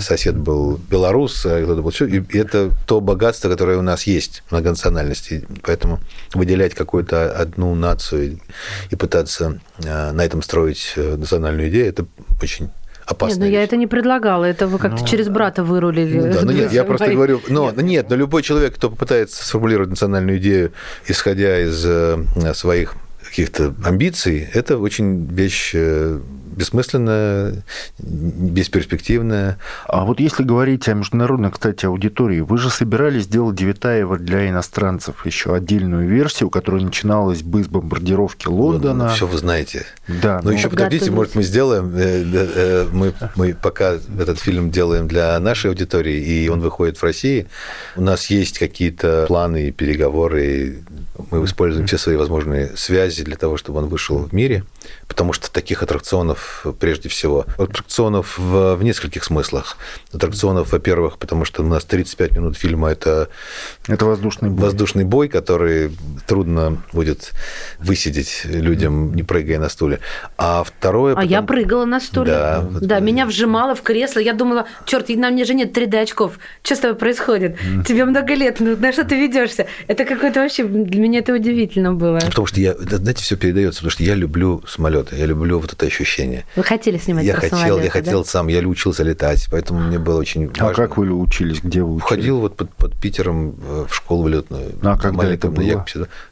[0.00, 5.46] сосед был белорус, а кто-то был И это то богатство, которое у нас есть, многонациональности.
[5.62, 6.00] Поэтому
[6.32, 8.40] выделять какую-то одну нацию
[8.90, 12.06] и пытаться пытаться э, на этом строить э, национальную идею, это
[12.42, 12.70] очень
[13.06, 13.40] опасно.
[13.40, 16.20] Нет, но я это не предлагала, это вы как-то ну, через брата вырулили.
[16.20, 17.82] Ну, да, ну нет, я просто говорю, но нет.
[17.82, 20.72] нет, но любой человек, кто попытается сформулировать национальную идею,
[21.06, 22.18] исходя из э,
[22.54, 25.74] своих каких-то амбиций, это очень вещь
[26.58, 27.62] бессмысленная,
[27.98, 29.58] бесперспективная.
[29.86, 35.24] А вот если говорить о международной, кстати, аудитории, вы же собирались сделать Девятаева для иностранцев
[35.24, 39.04] еще отдельную версию, которая начиналась бы с бомбардировки Лондона.
[39.04, 39.86] Ну, все вы знаете.
[40.08, 40.40] Да.
[40.42, 45.06] Но ну, еще подождите, может, мы сделаем, э, э, мы, мы пока этот фильм делаем
[45.06, 47.46] для нашей аудитории, и он выходит в России,
[47.96, 50.78] у нас есть какие-то планы и переговоры,
[51.30, 54.64] мы используем все свои возможные связи для того, чтобы он вышел в мире–
[55.08, 57.46] потому что таких аттракционов прежде всего.
[57.56, 59.76] Аттракционов в, в нескольких смыслах.
[60.12, 63.28] Аттракционов, во-первых, потому что у нас 35 минут фильма это,
[63.88, 64.66] это воздушный бой.
[64.66, 65.90] воздушный бой, который
[66.26, 67.32] трудно будет
[67.78, 70.00] высидеть людям, не прыгая на стуле.
[70.36, 71.14] А второе...
[71.14, 71.30] А потом...
[71.30, 72.30] я прыгала на стуле.
[72.30, 74.20] Да, да, меня вжимало в кресло.
[74.20, 76.38] Я думала, черт, на мне же нет 3D очков.
[76.62, 77.58] Что с тобой происходит?
[77.86, 79.66] Тебе много лет, ну на что ты ведешься?
[79.86, 82.18] Это какое-то вообще для меня это удивительно было.
[82.18, 84.62] Потому что я, знаете, все передается, потому что я люблю
[84.98, 86.44] самолеты, я люблю вот это ощущение.
[86.56, 88.28] Вы хотели снимать я про хотел, самолеты, я хотел да?
[88.28, 90.68] сам, я учился летать, поэтому мне было очень важно.
[90.68, 92.08] А как вы учились, где вы учились?
[92.08, 93.56] Ходил вот под, под Питером
[93.88, 94.72] в школу летную.
[94.82, 95.84] А когда это было?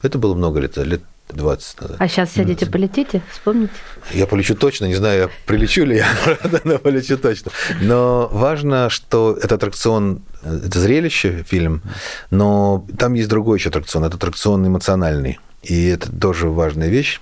[0.02, 1.96] Это было много лет, лет 20 назад.
[1.98, 3.72] А сейчас сядете, полетите, вспомните?
[4.12, 6.06] Я полечу точно, не знаю, я прилечу ли я,
[6.64, 7.50] но полечу точно.
[7.80, 11.82] Но важно, что этот аттракцион, это зрелище, фильм,
[12.30, 15.40] но там есть другой еще аттракцион, это аттракцион эмоциональный.
[15.62, 17.20] И это тоже важная вещь,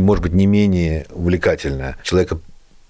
[0.00, 1.96] может быть, не менее увлекательная.
[2.02, 2.38] Человека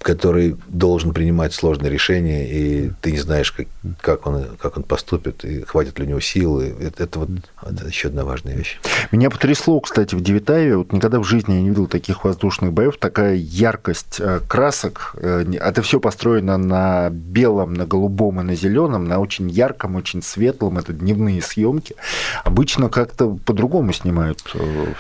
[0.07, 3.67] который должен принимать сложные решения, и ты не знаешь, как,
[4.01, 6.77] как, он, как он поступит, и хватит ли у него силы.
[6.81, 7.29] Это, это вот
[7.61, 8.79] это еще одна важная вещь.
[9.11, 10.77] Меня потрясло, кстати, в Девятаеве.
[10.77, 12.99] Вот никогда в жизни я не видел таких воздушных боев.
[12.99, 15.17] Такая яркость красок.
[15.21, 20.79] Это все построено на белом, на голубом и на зеленом, на очень ярком, очень светлом.
[20.79, 21.97] Это дневные съемки.
[22.45, 24.41] Обычно как-то по-другому снимают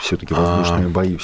[0.00, 1.16] все-таки воздушные а, бои.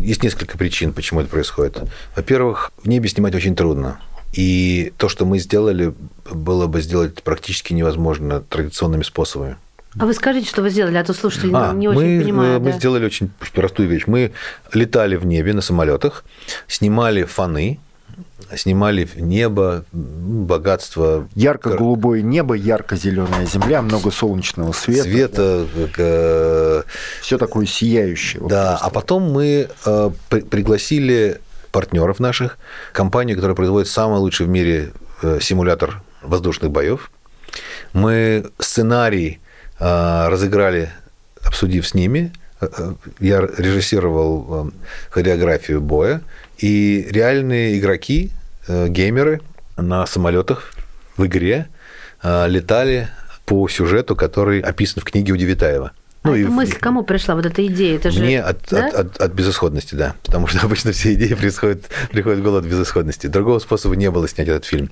[0.00, 1.78] Есть несколько причин, почему это происходит.
[2.16, 3.98] Во-первых, в небе снимать очень трудно.
[4.32, 5.94] И то, что мы сделали,
[6.30, 9.56] было бы сделать практически невозможно традиционными способами.
[9.98, 12.62] А вы скажите, что вы сделали, а то слушатели а, не очень мы, понимают.
[12.62, 12.78] Мы да.
[12.78, 14.04] сделали очень простую вещь.
[14.06, 14.32] Мы
[14.72, 16.24] летали в небе на самолетах,
[16.68, 17.80] снимали фоны,
[18.54, 21.26] снимали небо, богатство.
[21.34, 25.02] Ярко-голубое небо, ярко-зеленая земля, много солнечного света.
[25.02, 25.66] Света.
[25.96, 26.84] Да.
[27.22, 28.42] Все такое сияющее.
[28.46, 28.86] Да, просто.
[28.86, 30.10] а потом мы э,
[30.50, 31.40] пригласили
[31.78, 32.58] партнеров наших,
[32.92, 34.90] компанию, которая производит самый лучший в мире
[35.22, 37.12] э, симулятор воздушных боев.
[37.92, 39.38] Мы сценарий
[39.78, 40.90] э, разыграли,
[41.44, 42.32] обсудив с ними.
[42.60, 44.72] Э, я режиссировал
[45.10, 46.20] хореографию боя,
[46.58, 48.32] и реальные игроки,
[48.68, 49.40] геймеры
[49.76, 50.72] на самолетах
[51.16, 51.68] в игре
[52.24, 53.08] летали
[53.46, 55.92] по сюжету, который описан в книге у Девитаева.
[56.24, 56.78] Ну, а и мысль в...
[56.78, 57.96] кому пришла, вот эта идея?
[57.96, 58.20] Это же...
[58.20, 58.88] Мне от, да?
[58.88, 60.14] от, от, от безысходности, да.
[60.24, 63.28] Потому что обычно все идеи приходят, приходят в голову от безысходности.
[63.28, 64.90] Другого способа не было снять этот фильм.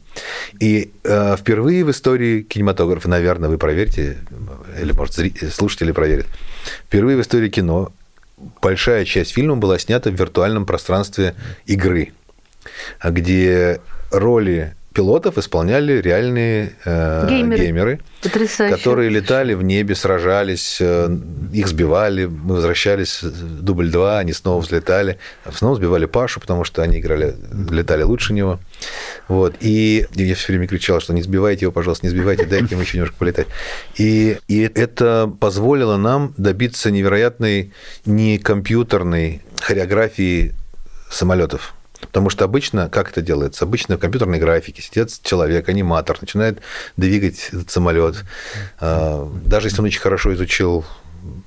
[0.61, 4.19] И э, впервые в истории кинематографа, наверное, вы проверьте,
[4.81, 5.15] или, может,
[5.53, 6.27] слушатели проверят,
[6.87, 7.93] впервые в истории кино
[8.63, 11.35] большая часть фильма была снята в виртуальном пространстве
[11.67, 12.13] игры,
[13.03, 18.01] где роли пилотов исполняли реальные э, геймеры, геймеры
[18.71, 21.15] которые летали в небе, сражались, э,
[21.53, 25.19] их сбивали, мы возвращались, дубль два, они снова взлетали,
[25.53, 27.35] снова сбивали Пашу, потому что они играли,
[27.71, 28.59] летали лучше него.
[29.29, 29.57] Вот.
[29.61, 32.97] И я все время кричал, что не сбивайте его, пожалуйста, не сбивайте, дайте ему еще
[32.97, 33.49] немножко полетать.
[33.97, 37.75] И, и это позволило нам добиться невероятной
[38.07, 40.55] не компьютерной хореографии
[41.11, 41.76] самолетов.
[42.07, 43.65] Потому что обычно, как это делается?
[43.65, 46.61] Обычно в компьютерной графике сидит человек, аниматор, начинает
[46.97, 48.25] двигать этот самолет.
[48.81, 50.85] А, даже если он очень хорошо изучил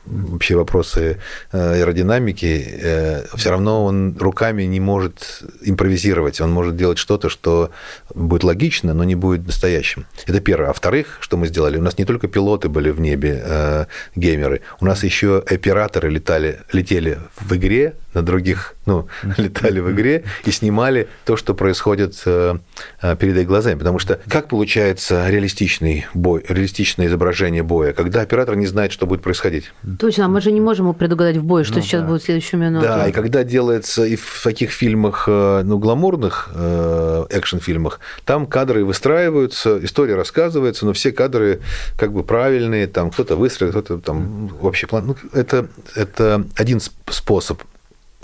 [0.05, 1.19] вообще вопросы
[1.51, 6.41] э, аэродинамики, э, все равно он руками не может импровизировать.
[6.41, 7.71] Он может делать что-то, что
[8.13, 10.05] будет логично, но не будет настоящим.
[10.25, 10.69] Это первое.
[10.69, 14.61] А вторых, что мы сделали, у нас не только пилоты были в небе, э, геймеры,
[14.79, 20.51] у нас еще операторы летали, летели в игре на других, ну, летали в игре и
[20.51, 23.77] снимали то, что происходит перед их глазами.
[23.77, 29.21] Потому что как получается реалистичный бой, реалистичное изображение боя, когда оператор не знает, что будет
[29.21, 29.68] происходить?
[29.97, 32.08] Точно, а мы же не можем предугадать в бой, что ну, сейчас да.
[32.08, 32.86] будет в следующую минуту.
[32.86, 38.84] Да, и когда делается и в таких фильмах, э, ну, гламурных э, экшн-фильмах, там кадры
[38.84, 41.62] выстраиваются, история рассказывается, но все кадры
[41.97, 45.08] как бы правильные, там кто-то выстрелил, кто-то там общий план.
[45.08, 47.62] Ну, это, это один способ.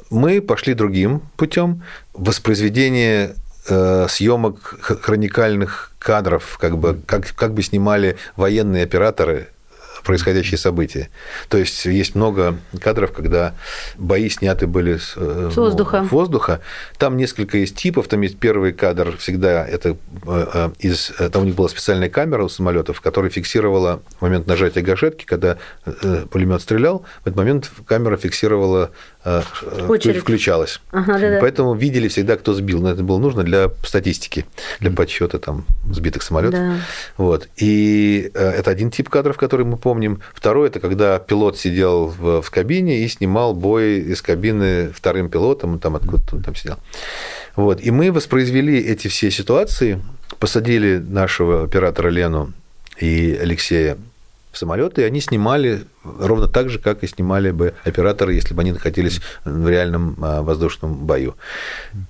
[0.10, 1.84] Мы пошли другим путем.
[2.14, 3.36] Воспроизведение
[3.68, 9.50] э, съемок хроникальных кадров, как бы, как, как бы снимали военные операторы
[10.06, 11.10] происходящие события.
[11.50, 13.56] То есть есть много кадров, когда
[13.98, 16.02] бои сняты были с, э, с воздуха.
[16.04, 16.62] Ну, воздуха.
[16.98, 18.08] Там несколько есть типов.
[18.08, 22.44] Там есть первый кадр всегда это э, э, из там у них была специальная камера
[22.44, 25.58] у самолетов, которая фиксировала момент нажатия гашетки, когда
[26.30, 27.04] пулемет стрелял.
[27.24, 28.92] В этот момент камера фиксировала
[29.88, 30.22] Очередь.
[30.22, 30.82] включалась.
[30.92, 31.38] Ага, да, да.
[31.42, 32.80] Поэтому видели всегда, кто сбил.
[32.80, 34.46] Но это было нужно для статистики,
[34.80, 36.60] для подсчета там сбитых самолетов.
[36.60, 36.76] Да.
[37.18, 37.50] Вот.
[37.58, 40.20] И это один тип кадров, который мы помним помним.
[40.34, 45.80] Второй– это когда пилот сидел в, в кабине и снимал бой из кабины вторым пилотом,
[45.80, 46.78] там откуда-то он там сидел.
[47.56, 47.80] Вот.
[47.82, 50.02] И мы воспроизвели эти все ситуации,
[50.38, 52.52] посадили нашего оператора Лену
[53.00, 53.98] и Алексея
[54.52, 58.62] в самолеты, и они снимали ровно так же, как и снимали бы операторы, если бы
[58.62, 61.36] они находились в реальном а, воздушном бою.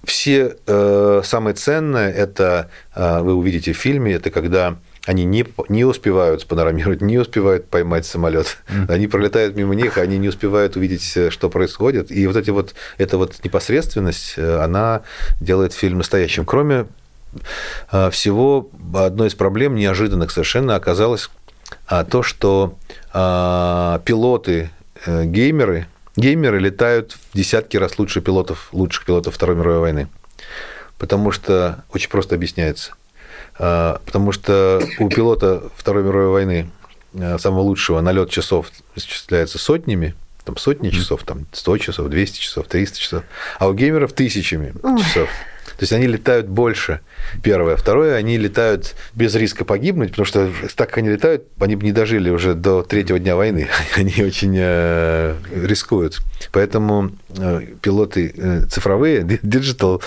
[0.04, 5.86] Все э, самое ценное, это э, вы увидите в фильме, это когда они не, не
[5.86, 8.58] успевают спанорамировать, не успевают поймать самолет.
[8.68, 8.92] Mm.
[8.92, 12.12] Они пролетают мимо них, они не успевают увидеть, э, что происходит.
[12.12, 15.04] И вот, эти вот эта вот непосредственность, э, она
[15.40, 16.46] делает фильм настоящим.
[16.46, 16.88] Кроме
[17.92, 21.30] э, всего, одной из проблем неожиданных совершенно оказалось
[21.88, 22.78] то, что
[23.12, 24.70] пилоты,
[25.08, 30.08] геймеры, геймеры летают в десятки раз лучше пилотов, лучших пилотов Второй мировой войны.
[31.00, 33.05] Потому что очень просто объясняется– а,
[33.58, 36.70] потому что у пилота Второй мировой войны
[37.20, 42.68] а, самого лучшего налет часов исчисляется сотнями, там сотни часов, там 100 часов, 200 часов,
[42.68, 43.24] 300 часов,
[43.58, 45.30] а у геймеров тысячами часов.
[45.66, 47.02] То есть они летают больше,
[47.44, 47.76] первое.
[47.76, 51.92] Второе, они летают без риска погибнуть, потому что так как они летают, они бы не
[51.92, 53.68] дожили уже до третьего дня войны.
[53.96, 56.20] Они очень э, рискуют.
[56.54, 57.12] Поэтому
[57.82, 60.02] пилоты э, цифровые, digital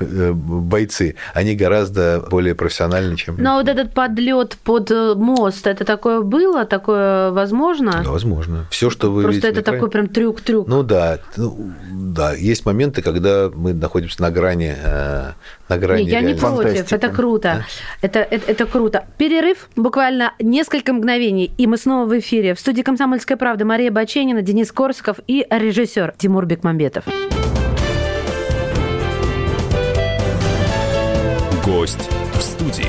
[0.00, 3.36] бойцы, они гораздо более профессиональны, чем...
[3.38, 8.02] Но вот этот подлет под мост, это такое было, такое возможно?
[8.04, 8.66] Да, возможно.
[8.70, 10.66] Все, что вы Просто это такой прям трюк-трюк.
[10.66, 14.74] Ну да, ну, да, есть моменты, когда мы находимся на грани
[15.70, 17.64] на грани не, Я не против, это круто.
[18.02, 19.04] Это, это, это круто.
[19.18, 22.54] Перерыв, буквально несколько мгновений, и мы снова в эфире.
[22.54, 27.04] В студии «Комсомольская правда» Мария Баченина, Денис Корсаков и режиссер Тимур Бекмамбетов.
[31.64, 32.86] Гость в студии.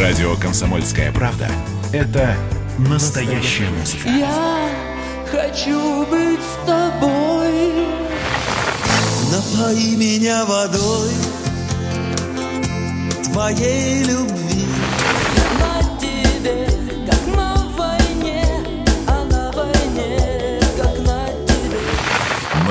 [0.00, 1.48] Радио «Комсомольская правда»—
[1.92, 2.34] это
[2.78, 4.08] настоящая музыка.
[4.08, 4.68] Я
[5.30, 7.86] хочу быть с тобой.
[9.30, 11.10] Напои меня водой
[13.24, 14.65] твоей любви.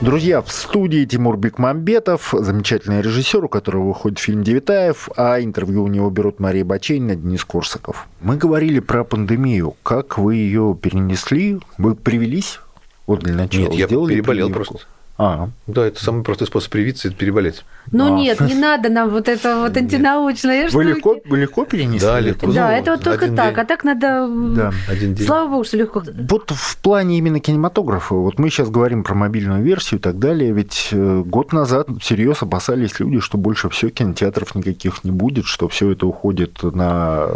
[0.00, 5.88] Друзья, в студии Тимур Бекмамбетов, замечательный режиссер, у которого выходит фильм «Девитаев», а интервью у
[5.88, 8.08] него берут Мария Бачейна, Денис Корсаков.
[8.22, 9.74] Мы говорили про пандемию.
[9.82, 11.60] Как вы ее перенесли?
[11.76, 12.60] Вы привелись
[13.06, 13.64] вот для начала.
[13.64, 14.52] Нет, я переболел прививку.
[14.52, 14.86] просто.
[15.22, 15.50] А.
[15.66, 17.62] Да, это самый простой способ привиться– это переболеть.
[17.92, 18.18] Ну а.
[18.18, 20.70] нет, не надо нам вот это вот антинаучное.
[20.70, 22.00] Вы легко, вы легко перенесли?
[22.00, 22.50] Да, легко.
[22.50, 23.62] Да, ну, это вот только так, день.
[23.62, 24.26] а так надо…
[24.56, 24.72] Да.
[24.88, 25.26] Один день.
[25.26, 26.02] Слава богу, что легко.
[26.26, 30.52] Вот в плане именно кинематографа, вот мы сейчас говорим про мобильную версию и так далее,
[30.52, 35.68] ведь э, год назад всерьез опасались люди, что больше все кинотеатров никаких не будет, что
[35.68, 37.28] все это уходит на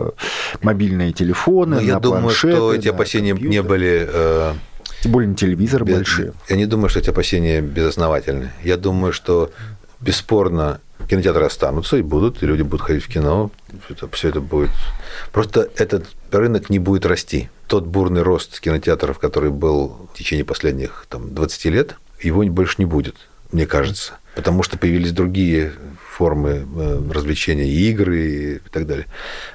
[0.62, 3.50] мобильные телефоны, Но на я думаю, что эти опасения компьютер.
[3.50, 4.52] не были э,
[5.04, 6.32] тем более на телевизор Без, большие.
[6.48, 8.52] Я не думаю, что эти опасения безосновательны.
[8.62, 9.52] Я думаю, что
[10.00, 10.80] бесспорно
[11.10, 13.50] кинотеатры останутся и будут, и люди будут ходить в кино.
[13.90, 14.70] Это, все это будет.
[15.30, 17.50] Просто этот рынок не будет расти.
[17.66, 22.86] Тот бурный рост кинотеатров, который был в течение последних там, 20 лет, его больше не
[22.86, 23.16] будет,
[23.52, 24.14] мне кажется.
[24.34, 25.74] Потому что появились другие
[26.14, 29.06] формы э, развлечения, игры и так далее.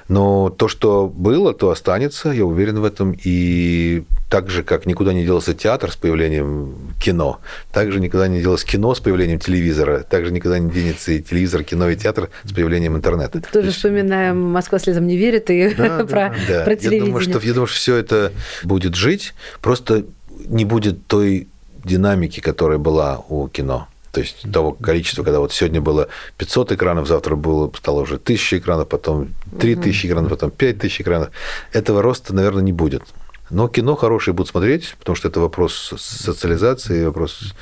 [0.08, 3.16] Но то, что было, то останется, я уверен в этом.
[3.24, 7.40] И так же, как никуда не делался театр с появлением кино,
[7.72, 11.22] так же никогда не делалось кино с появлением телевизора, так же никогда не денется и
[11.22, 13.40] телевизор, кино и театр с появлением интернета.
[13.52, 13.78] Тоже есть...
[13.78, 16.64] вспоминаем «Москва слезам не верит» и да, про, да.
[16.64, 16.98] про телевидение.
[16.98, 18.32] Я думаю, что, я думаю, что все это
[18.64, 19.32] будет жить,
[19.62, 20.04] просто
[20.46, 21.48] не будет той
[21.84, 23.88] динамики, которая была у кино.
[24.12, 26.08] То есть того количества, когда вот сегодня было
[26.38, 31.30] 500 экранов, завтра было, стало уже 1000 экранов, потом 3000 экранов, потом 5000 экранов.
[31.72, 33.02] Этого роста, наверное, не будет.
[33.50, 37.52] Но кино хорошее будут смотреть, потому что это вопрос социализации, вопрос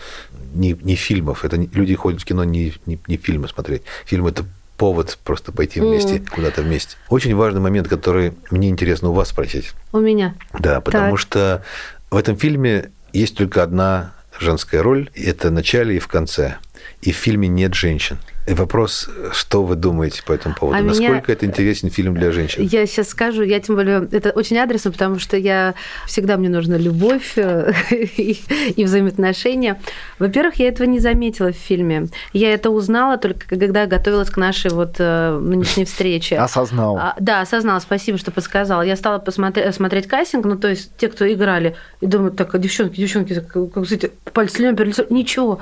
[0.54, 1.44] не, не фильмов.
[1.44, 3.82] Это не, люди ходят в кино не, не, не фильмы смотреть.
[4.04, 4.44] Фильм это
[4.76, 6.30] повод просто пойти вместе, mm.
[6.30, 6.96] куда-то вместе.
[7.08, 9.72] Очень важный момент, который мне интересно у вас спросить.
[9.92, 10.34] У меня.
[10.58, 11.18] Да, потому так.
[11.18, 11.64] что
[12.10, 16.56] в этом фильме есть только одна женская роль, это в начале и в конце.
[17.02, 18.18] И в фильме нет женщин.
[18.54, 20.78] Вопрос, что вы думаете по этому поводу?
[20.78, 22.62] А Насколько меня- это интересен фильм для женщин?
[22.62, 25.74] Я сейчас скажу, я тем более, это очень адресно, потому что я
[26.06, 28.38] всегда мне нужна любовь э, и,
[28.76, 29.80] и взаимоотношения.
[30.18, 32.08] Во-первых, я этого не заметила в фильме.
[32.32, 36.38] Я это узнала только когда готовилась к нашей вот э, нынешней встрече.
[36.38, 36.96] Осознал.
[36.96, 38.82] А, да, осознала, спасибо, что подсказала.
[38.82, 42.58] Я стала посмотреть, смотреть кастинг, ну, то есть те, кто играли, и думаю, так, а
[42.58, 44.74] девчонки, девчонки, так, как, знаете, пальцы
[45.10, 45.60] ничего.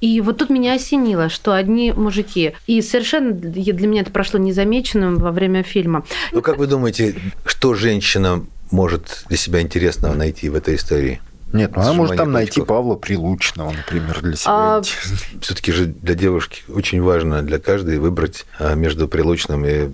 [0.00, 2.19] И вот тут меня осенило, что одни мужики.
[2.66, 6.04] И совершенно для меня это прошло незамеченным во время фильма.
[6.32, 7.14] Ну, как вы думаете,
[7.46, 11.20] что женщина может для себя интересного найти в этой истории?
[11.52, 12.62] Нет, ну она может там Сжимание найти.
[12.62, 14.52] Павла Прилучного, например, для себя.
[14.52, 14.82] А.
[15.40, 19.88] Все-таки же для девушки очень важно для каждой выбрать а, между Прилучным и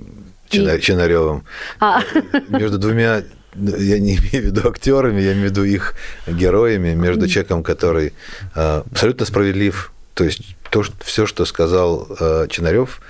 [0.51, 1.45] Чина- И- Чинаревым.
[1.81, 2.03] А,
[2.51, 3.23] Между двумя,
[3.55, 5.95] ну, я не имею в виду актерами, я имею в виду их
[6.27, 8.13] героями, между человеком, который
[8.55, 9.93] а, абсолютно справедлив.
[10.17, 13.03] То есть то, что, все, что сказал а, Чинарев,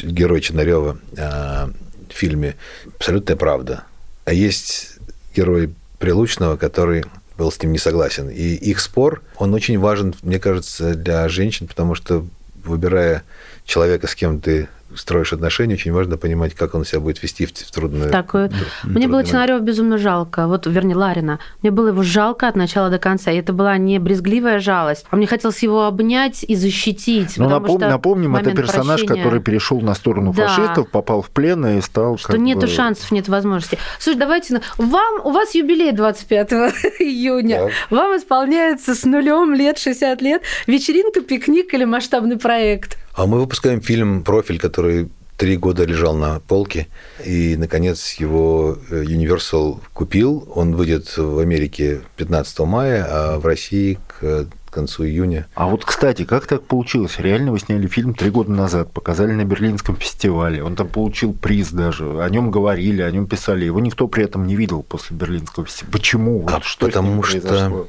[0.00, 1.70] герой Чинарева а,
[2.08, 2.56] в фильме,
[2.96, 3.84] абсолютная правда.
[4.24, 4.96] А есть
[5.36, 7.04] герой Прилучного, который
[7.36, 8.30] был с ним не согласен.
[8.30, 12.24] И их спор, он очень важен, мне кажется, для женщин, потому что
[12.64, 13.24] выбирая
[13.66, 17.52] человека, с кем ты строишь отношения, очень важно понимать, как он себя будет вести в,
[17.52, 18.10] трудную...
[18.10, 18.48] такое.
[18.48, 19.24] трудный Мне было.
[19.24, 20.46] Чинарева безумно жалко.
[20.46, 21.38] Вот, вернее, Ларина.
[21.62, 23.30] Мне было его жалко от начала до конца.
[23.30, 27.38] И это была не брезгливая жалость, а мне хотелось его обнять и защитить.
[27.38, 30.48] Ну, напом- что напомним, это персонаж, прощения- который перешел на сторону Да.
[30.48, 32.18] фашистов, попал в плен и стал.
[32.18, 33.78] Что как нету бы- шансов, нет возможности.
[33.98, 36.52] Слушай, давайте, ну, вам, у вас юбилей 25
[36.98, 37.58] июня.
[37.64, 37.72] Так.
[37.90, 40.42] Вам исполняется с нулем лет, 60 лет.
[40.66, 42.98] Вечеринка, пикник или масштабный проект?
[43.14, 46.86] А мы выпускаем фильм «Профиль», который три года лежал на полке,
[47.24, 50.48] и, наконец, его э, Universal купил.
[50.54, 55.46] Он выйдет в Америке 15 мая, а в России к концу июня.
[55.54, 57.18] А вот, кстати, как так получилось?
[57.18, 60.62] Реально вы сняли фильм три года назад, показали на Берлинском фестивале.
[60.62, 62.22] Он там получил приз даже.
[62.22, 63.64] О нем говорили, о нем писали.
[63.66, 65.92] Его никто при этом не видел после Берлинского фестиваля.
[65.92, 66.38] Почему?
[66.40, 67.88] Вот А что потому что- произошло?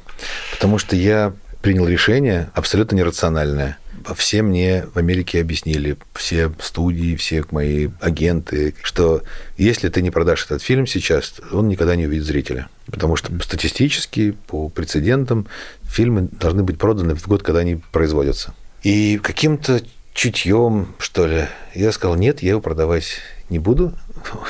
[0.52, 1.32] Потому что я
[1.64, 3.78] принял решение абсолютно нерациональное.
[4.16, 9.22] Все мне в Америке объяснили, все студии, все мои агенты, что
[9.56, 12.68] если ты не продашь этот фильм сейчас, он никогда не увидит зрителя.
[12.84, 15.46] Потому что статистически, по прецедентам,
[15.84, 18.52] фильмы должны быть проданы в год, когда они производятся.
[18.82, 19.80] И каким-то
[20.12, 23.94] чутьем, что ли, я сказал, нет, я его продавать не буду,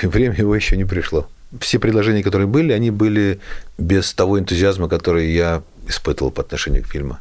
[0.03, 1.29] и время его еще не пришло.
[1.61, 3.39] Все предложения, которые были, они были
[3.79, 7.19] без того энтузиазма, который я испытывал по отношению к фильму.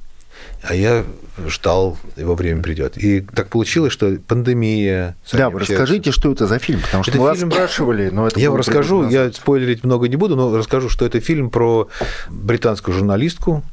[0.62, 1.04] А я
[1.48, 2.98] ждал, его время придет.
[2.98, 5.16] И так получилось, что пандемия...
[5.32, 8.28] Да, вы расскажите, что это за фильм, потому что Это мы вас фильм- спрашивали, но
[8.28, 11.88] это я вам расскажу, я спойлерить много не буду, но расскажу, что это фильм про
[12.30, 13.64] британскую журналистку,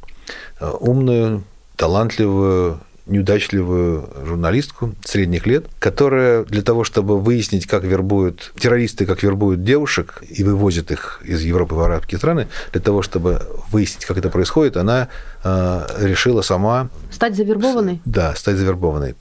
[0.61, 1.45] э, умную,
[1.77, 2.81] талантливую,
[3.11, 10.23] неудачливую журналистку средних лет, которая для того, чтобы выяснить, как вербуют террористы, как вербуют девушек
[10.29, 14.77] и вывозят их из Европы в арабские страны, для того, чтобы выяснить, как это происходит,
[14.77, 15.09] она
[15.45, 16.89] э, решила сама...
[17.11, 18.01] Стать завербованной?
[18.05, 19.15] Да, стать завербованной.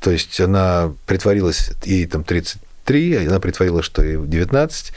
[0.00, 2.58] То есть она притворилась, ей там 30
[2.90, 4.92] 23, она притворилась, что ей 19,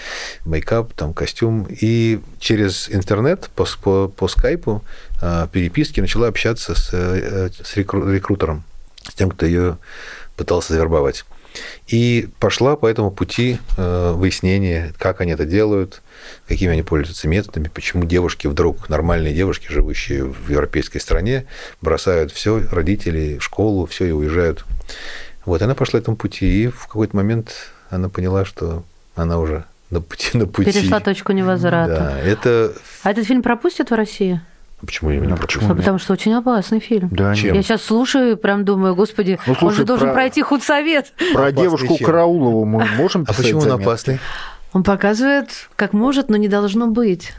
[0.46, 1.68] мейкап, там, костюм.
[1.70, 4.84] И через интернет, по, по, по скайпу,
[5.22, 8.64] а, переписки начала общаться с, э, с рекрутером,
[9.08, 9.78] с тем, кто ее
[10.36, 11.26] пытался завербовать.
[11.88, 16.02] И пошла по этому пути э, выяснения, как они это делают,
[16.48, 21.46] какими они пользуются методами, почему девушки вдруг, нормальные девушки, живущие в европейской стране,
[21.80, 24.66] бросают все, родители школу, все и уезжают.
[25.46, 27.54] Вот она пошла этому пути, и в какой-то момент
[27.96, 28.84] она поняла, что
[29.16, 30.38] она уже на пути.
[30.38, 30.72] На пути.
[30.72, 31.96] Перешла точку невозврата.
[32.16, 32.74] Да, это...
[33.04, 34.42] А этот фильм пропустят в России?
[34.82, 35.62] Почему я не Ну, пропустил?
[35.62, 35.74] почему?
[35.74, 37.08] А потому что очень опасный фильм.
[37.12, 37.56] Да, Чем?
[37.56, 41.14] Я сейчас слушаю и прям думаю, господи, Ну, он слушай, же должен про- пройти худсовет.
[41.34, 42.06] Про Опасный девушку чем?
[42.06, 43.84] Караулову мы можем А почему он заметки?
[43.84, 44.20] опасный?
[44.74, 47.32] Он показывает, как может, но не должно быть.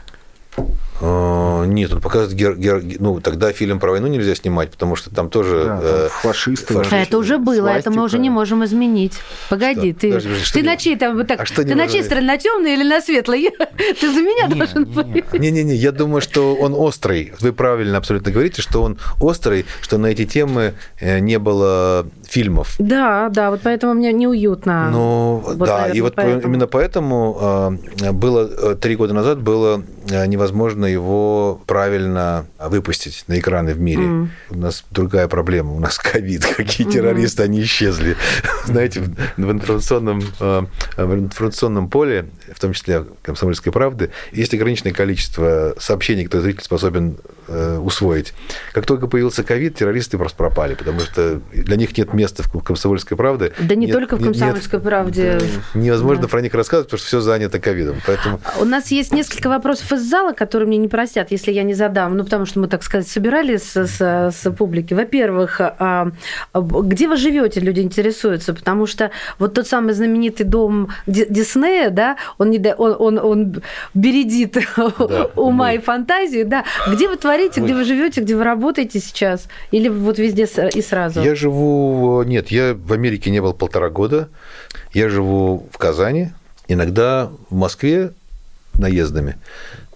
[1.01, 2.33] А, Нет, он показывает...
[2.37, 5.65] гер- гер- Ну, тогда фильм про войну нельзя снимать, потому что там тоже...
[5.65, 6.73] Да, э, фашисты.
[6.73, 6.95] фашисты.
[6.95, 8.21] А это уже было, это мы уже свастика.
[8.21, 9.13] не можем изменить.
[9.49, 9.99] Погоди, Что?
[10.01, 11.41] ты, Подожди, что ты не- на чьей там так?
[11.41, 13.49] А что не ты на чьей стороне, на темной или на светлой?
[13.99, 15.03] Ты за меня Не, должен не.
[15.21, 15.33] быть.
[15.33, 17.33] Не-не-не, я думаю, что он острый.
[17.39, 22.75] Вы правильно абсолютно говорите, что он острый, что на эти темы э, не было фильмов.
[22.79, 24.89] Да, да, вот поэтому мне неуютно.
[24.91, 26.53] Ну, Вот, да, наверное, и вот по- поэтому.
[26.53, 30.25] именно поэтому э, было э, три года назад было э,
[30.85, 34.03] невозможно его правильно выпустить на экраны в мире.
[34.03, 34.27] Mm.
[34.51, 35.73] У нас другая проблема.
[35.73, 36.45] У нас ковид.
[36.45, 37.45] Какие террористы, mm.
[37.45, 38.15] они исчезли.
[38.65, 39.01] Знаете,
[39.37, 40.61] в информационном, э,
[40.97, 47.17] в информационном поле, в том числе «Комсомольской правды», есть ограниченное количество сообщений, которые зритель способен
[47.47, 48.33] э, усвоить.
[48.73, 53.17] Как только появился ковид, террористы просто пропали, потому что для них нет места в «Комсомольской
[53.17, 53.53] правде».
[53.59, 55.41] Да не нет, только в «Комсомольской нет, правде».
[55.73, 56.27] Невозможно да.
[56.27, 57.97] про них рассказывать, потому что все занято ковидом.
[58.05, 58.39] Поэтому...
[58.59, 62.17] У нас есть несколько вопросов из зала, которые мне не простят, если я не задам.
[62.17, 64.93] Ну, потому что мы, так сказать, собирались с, с, с публики.
[64.93, 66.11] Во-первых, а,
[66.53, 72.51] где вы живете, люди интересуются, потому что вот тот самый знаменитый дом Диснея, да, он,
[72.51, 73.61] не, он, он, он
[73.93, 76.65] бередит да, ума и фантазии, да.
[76.87, 79.47] Где вы творите, где вы живете, где вы работаете сейчас?
[79.71, 81.21] Или вот везде и сразу?
[81.21, 82.23] Я живу...
[82.23, 84.29] Нет, я в Америке не был полтора года.
[84.93, 86.31] Я живу в Казани,
[86.67, 88.11] иногда в Москве
[88.79, 89.37] наездами.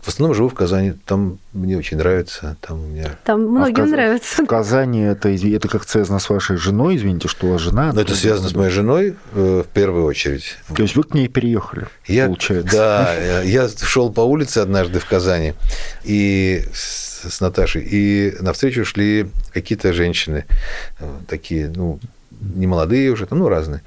[0.09, 0.93] В основном живу в Казани.
[1.05, 2.57] Там мне очень нравится.
[2.61, 3.15] Там, у меня...
[3.25, 3.89] там многим а Каз...
[3.91, 4.43] нравится.
[4.43, 7.93] В Казани это, это как связано с вашей женой, извините, что у вас жена.
[7.93, 10.57] Но это связано с моей женой э, в первую очередь.
[10.75, 12.75] То есть вы к ней переехали, я, получается.
[12.75, 15.53] Да, я шел по улице однажды в Казани
[16.03, 20.45] и с, с Наташей, и навстречу шли какие-то женщины,
[20.97, 21.99] э, такие, ну,
[22.39, 23.81] не молодые уже, ну, разные.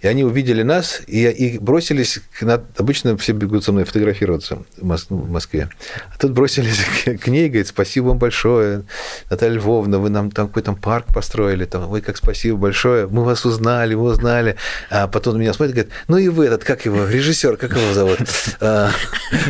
[0.00, 5.10] И они увидели нас и, и бросились, к, обычно все бегут со мной фотографироваться в
[5.10, 5.68] Москве.
[6.12, 8.84] А тут бросились к, к ней, говорит, спасибо вам большое,
[9.30, 13.44] Наталья Львовна, вы нам там какой-то парк построили, там, ой, как спасибо большое, мы вас
[13.44, 14.56] узнали, мы узнали.
[14.90, 17.92] А потом на меня смотрит, говорит, ну и вы этот, как его, режиссер, как его
[17.92, 18.18] зовут?
[18.58, 18.90] А,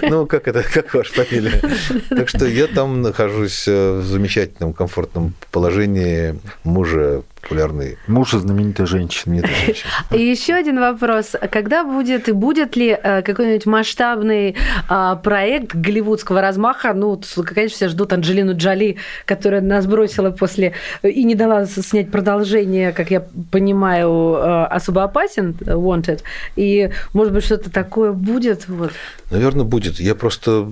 [0.02, 1.60] ну, как это, как ваша фамилия?
[2.08, 7.96] Так что я там нахожусь э, в замечательном, комфортном положении мужа популярный.
[8.06, 9.42] Муж знаменитой женщины.
[10.10, 11.34] И еще один вопрос.
[11.50, 14.56] Когда будет и будет ли э, какой-нибудь масштабный
[14.88, 16.92] а, проект голливудского размаха?
[16.92, 20.72] Ну, конечно, все ждут Анджелину Джоли, которая нас бросила после
[21.02, 26.22] и не дала снять продолжение, как я понимаю, э, особо опасен, Wanted.
[26.56, 28.68] И, может быть, что-то такое будет?
[28.68, 28.92] Вот.
[29.30, 30.00] Наверное, будет.
[30.00, 30.66] Я просто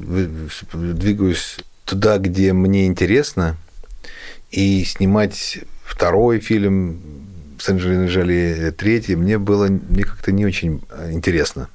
[0.72, 3.56] двигаюсь туда, где мне интересно,
[4.50, 7.00] и снимать второй фильм
[7.58, 11.68] с Анджелиной Жоли, третий, мне было мне как-то не очень э, интересно.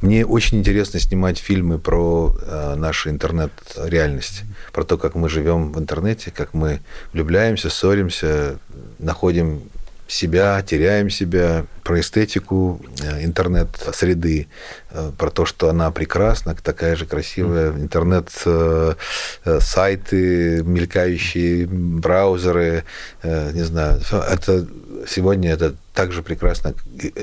[0.00, 4.42] Мне очень интересно снимать фильмы про э, нашу интернет-реальность,
[4.72, 6.80] про то, как мы живем в интернете, как мы
[7.12, 8.58] влюбляемся, ссоримся,
[8.98, 9.62] находим
[10.08, 14.48] себя, теряем себя, про эстетику э, интернет-среды,
[14.90, 22.84] э, про то, что она прекрасна, такая же красивая, интернет-сайты, мелькающие браузеры,
[23.22, 24.66] э, не знаю, это
[25.06, 26.74] сегодня это также прекрасно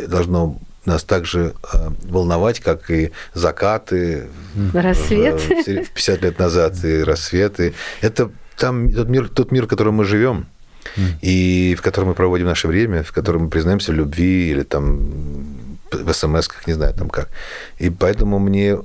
[0.07, 1.53] должно нас также
[2.03, 4.27] волновать, как и закаты
[4.73, 5.83] рассветы.
[5.83, 7.73] в 50 лет назад, и рассветы.
[8.01, 10.47] Это там тот мир, тот мир, в котором мы живем,
[11.21, 14.99] и в котором мы проводим наше время, в котором мы признаемся в любви или там
[15.91, 17.29] в смс не знаю там как.
[17.79, 18.77] И поэтому мне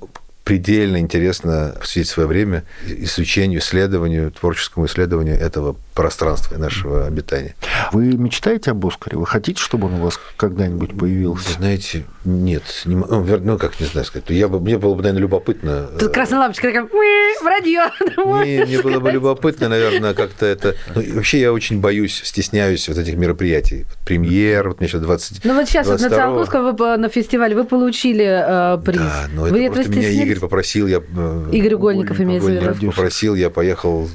[0.50, 7.54] предельно интересно посвятить свое время изучению, исследованию, творческому исследованию этого пространства и нашего обитания.
[7.92, 9.16] Вы мечтаете об Оскаре?
[9.16, 11.50] Вы хотите, чтобы он у вас когда-нибудь появился?
[11.50, 12.64] Вы знаете, нет.
[12.84, 14.28] Не, ну, ну, как не знаю сказать.
[14.30, 15.88] Я бы, мне было бы, наверное, любопытно.
[16.00, 16.88] Тут э, красная лампочка такая,
[17.42, 17.82] вранье.
[18.16, 20.74] Мне, мне было бы любопытно, наверное, как-то это...
[20.94, 23.86] Ну, вообще я очень боюсь, стесняюсь вот этих мероприятий.
[24.04, 26.08] Премьер, вот мне сейчас 20 Ну вот сейчас 22...
[26.08, 28.98] вот на Циолковском вы на фестивале вы получили э, приз.
[28.98, 31.02] Да, но это вы просто меня Игорь попросил, я...
[31.16, 32.86] Э, Игорь Гольников имеется в.
[32.86, 34.08] Попросил, я поехал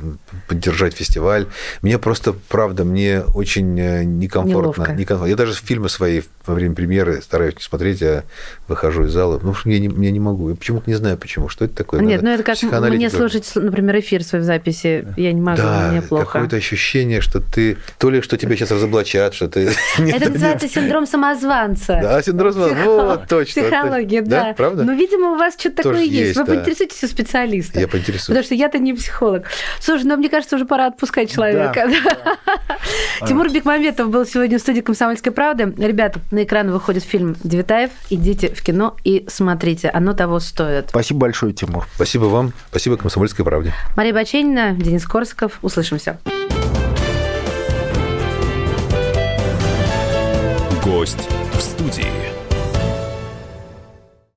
[0.47, 1.47] поддержать фестиваль.
[1.81, 4.93] Мне просто, правда, мне очень э, некомфортно.
[4.93, 5.25] некомфортно.
[5.29, 8.23] Я даже фильмы свои во время премьеры стараюсь не смотреть, а
[8.67, 9.39] выхожу из зала.
[9.41, 10.49] Ну, что я не, я не могу.
[10.49, 11.49] Я почему-то не знаю, почему.
[11.49, 12.01] Что это такое?
[12.01, 15.07] Нет, Надо ну это как мне слушать, например, эфир свой в записи.
[15.17, 16.25] Я не могу, да, мне плохо.
[16.25, 17.77] какое-то ощущение, что ты...
[17.97, 19.71] То ли, что тебя сейчас разоблачат, что ты...
[19.97, 21.99] Это называется синдром самозванца.
[22.01, 22.85] Да, синдром самозванца.
[22.85, 23.63] Вот, точно.
[23.63, 24.53] Психология, да.
[24.55, 24.83] Правда?
[24.83, 26.37] Ну, видимо, у вас что-то такое есть.
[26.37, 27.79] Вы поинтересуетесь у специалиста.
[27.79, 28.27] Я поинтересуюсь.
[28.27, 29.45] Потому что я-то не психолог.
[29.79, 31.89] Слушай, ну, мне кажется, уже пора отпускать человека.
[33.27, 35.73] Тимур Бекмаметов был сегодня в студии «Комсомольской правды».
[35.77, 37.91] Ребята, на экран выходит фильм «Девятаев».
[38.09, 39.89] Идите в кино и смотрите.
[39.89, 40.89] Оно того стоит.
[40.89, 41.87] Спасибо большое, Тимур.
[41.95, 42.53] Спасибо вам.
[42.69, 43.73] Спасибо «Комсомольской правде».
[43.95, 45.59] Мария Баченина, Денис Корсков.
[45.61, 46.19] Услышимся.
[50.83, 52.14] Гость в студии.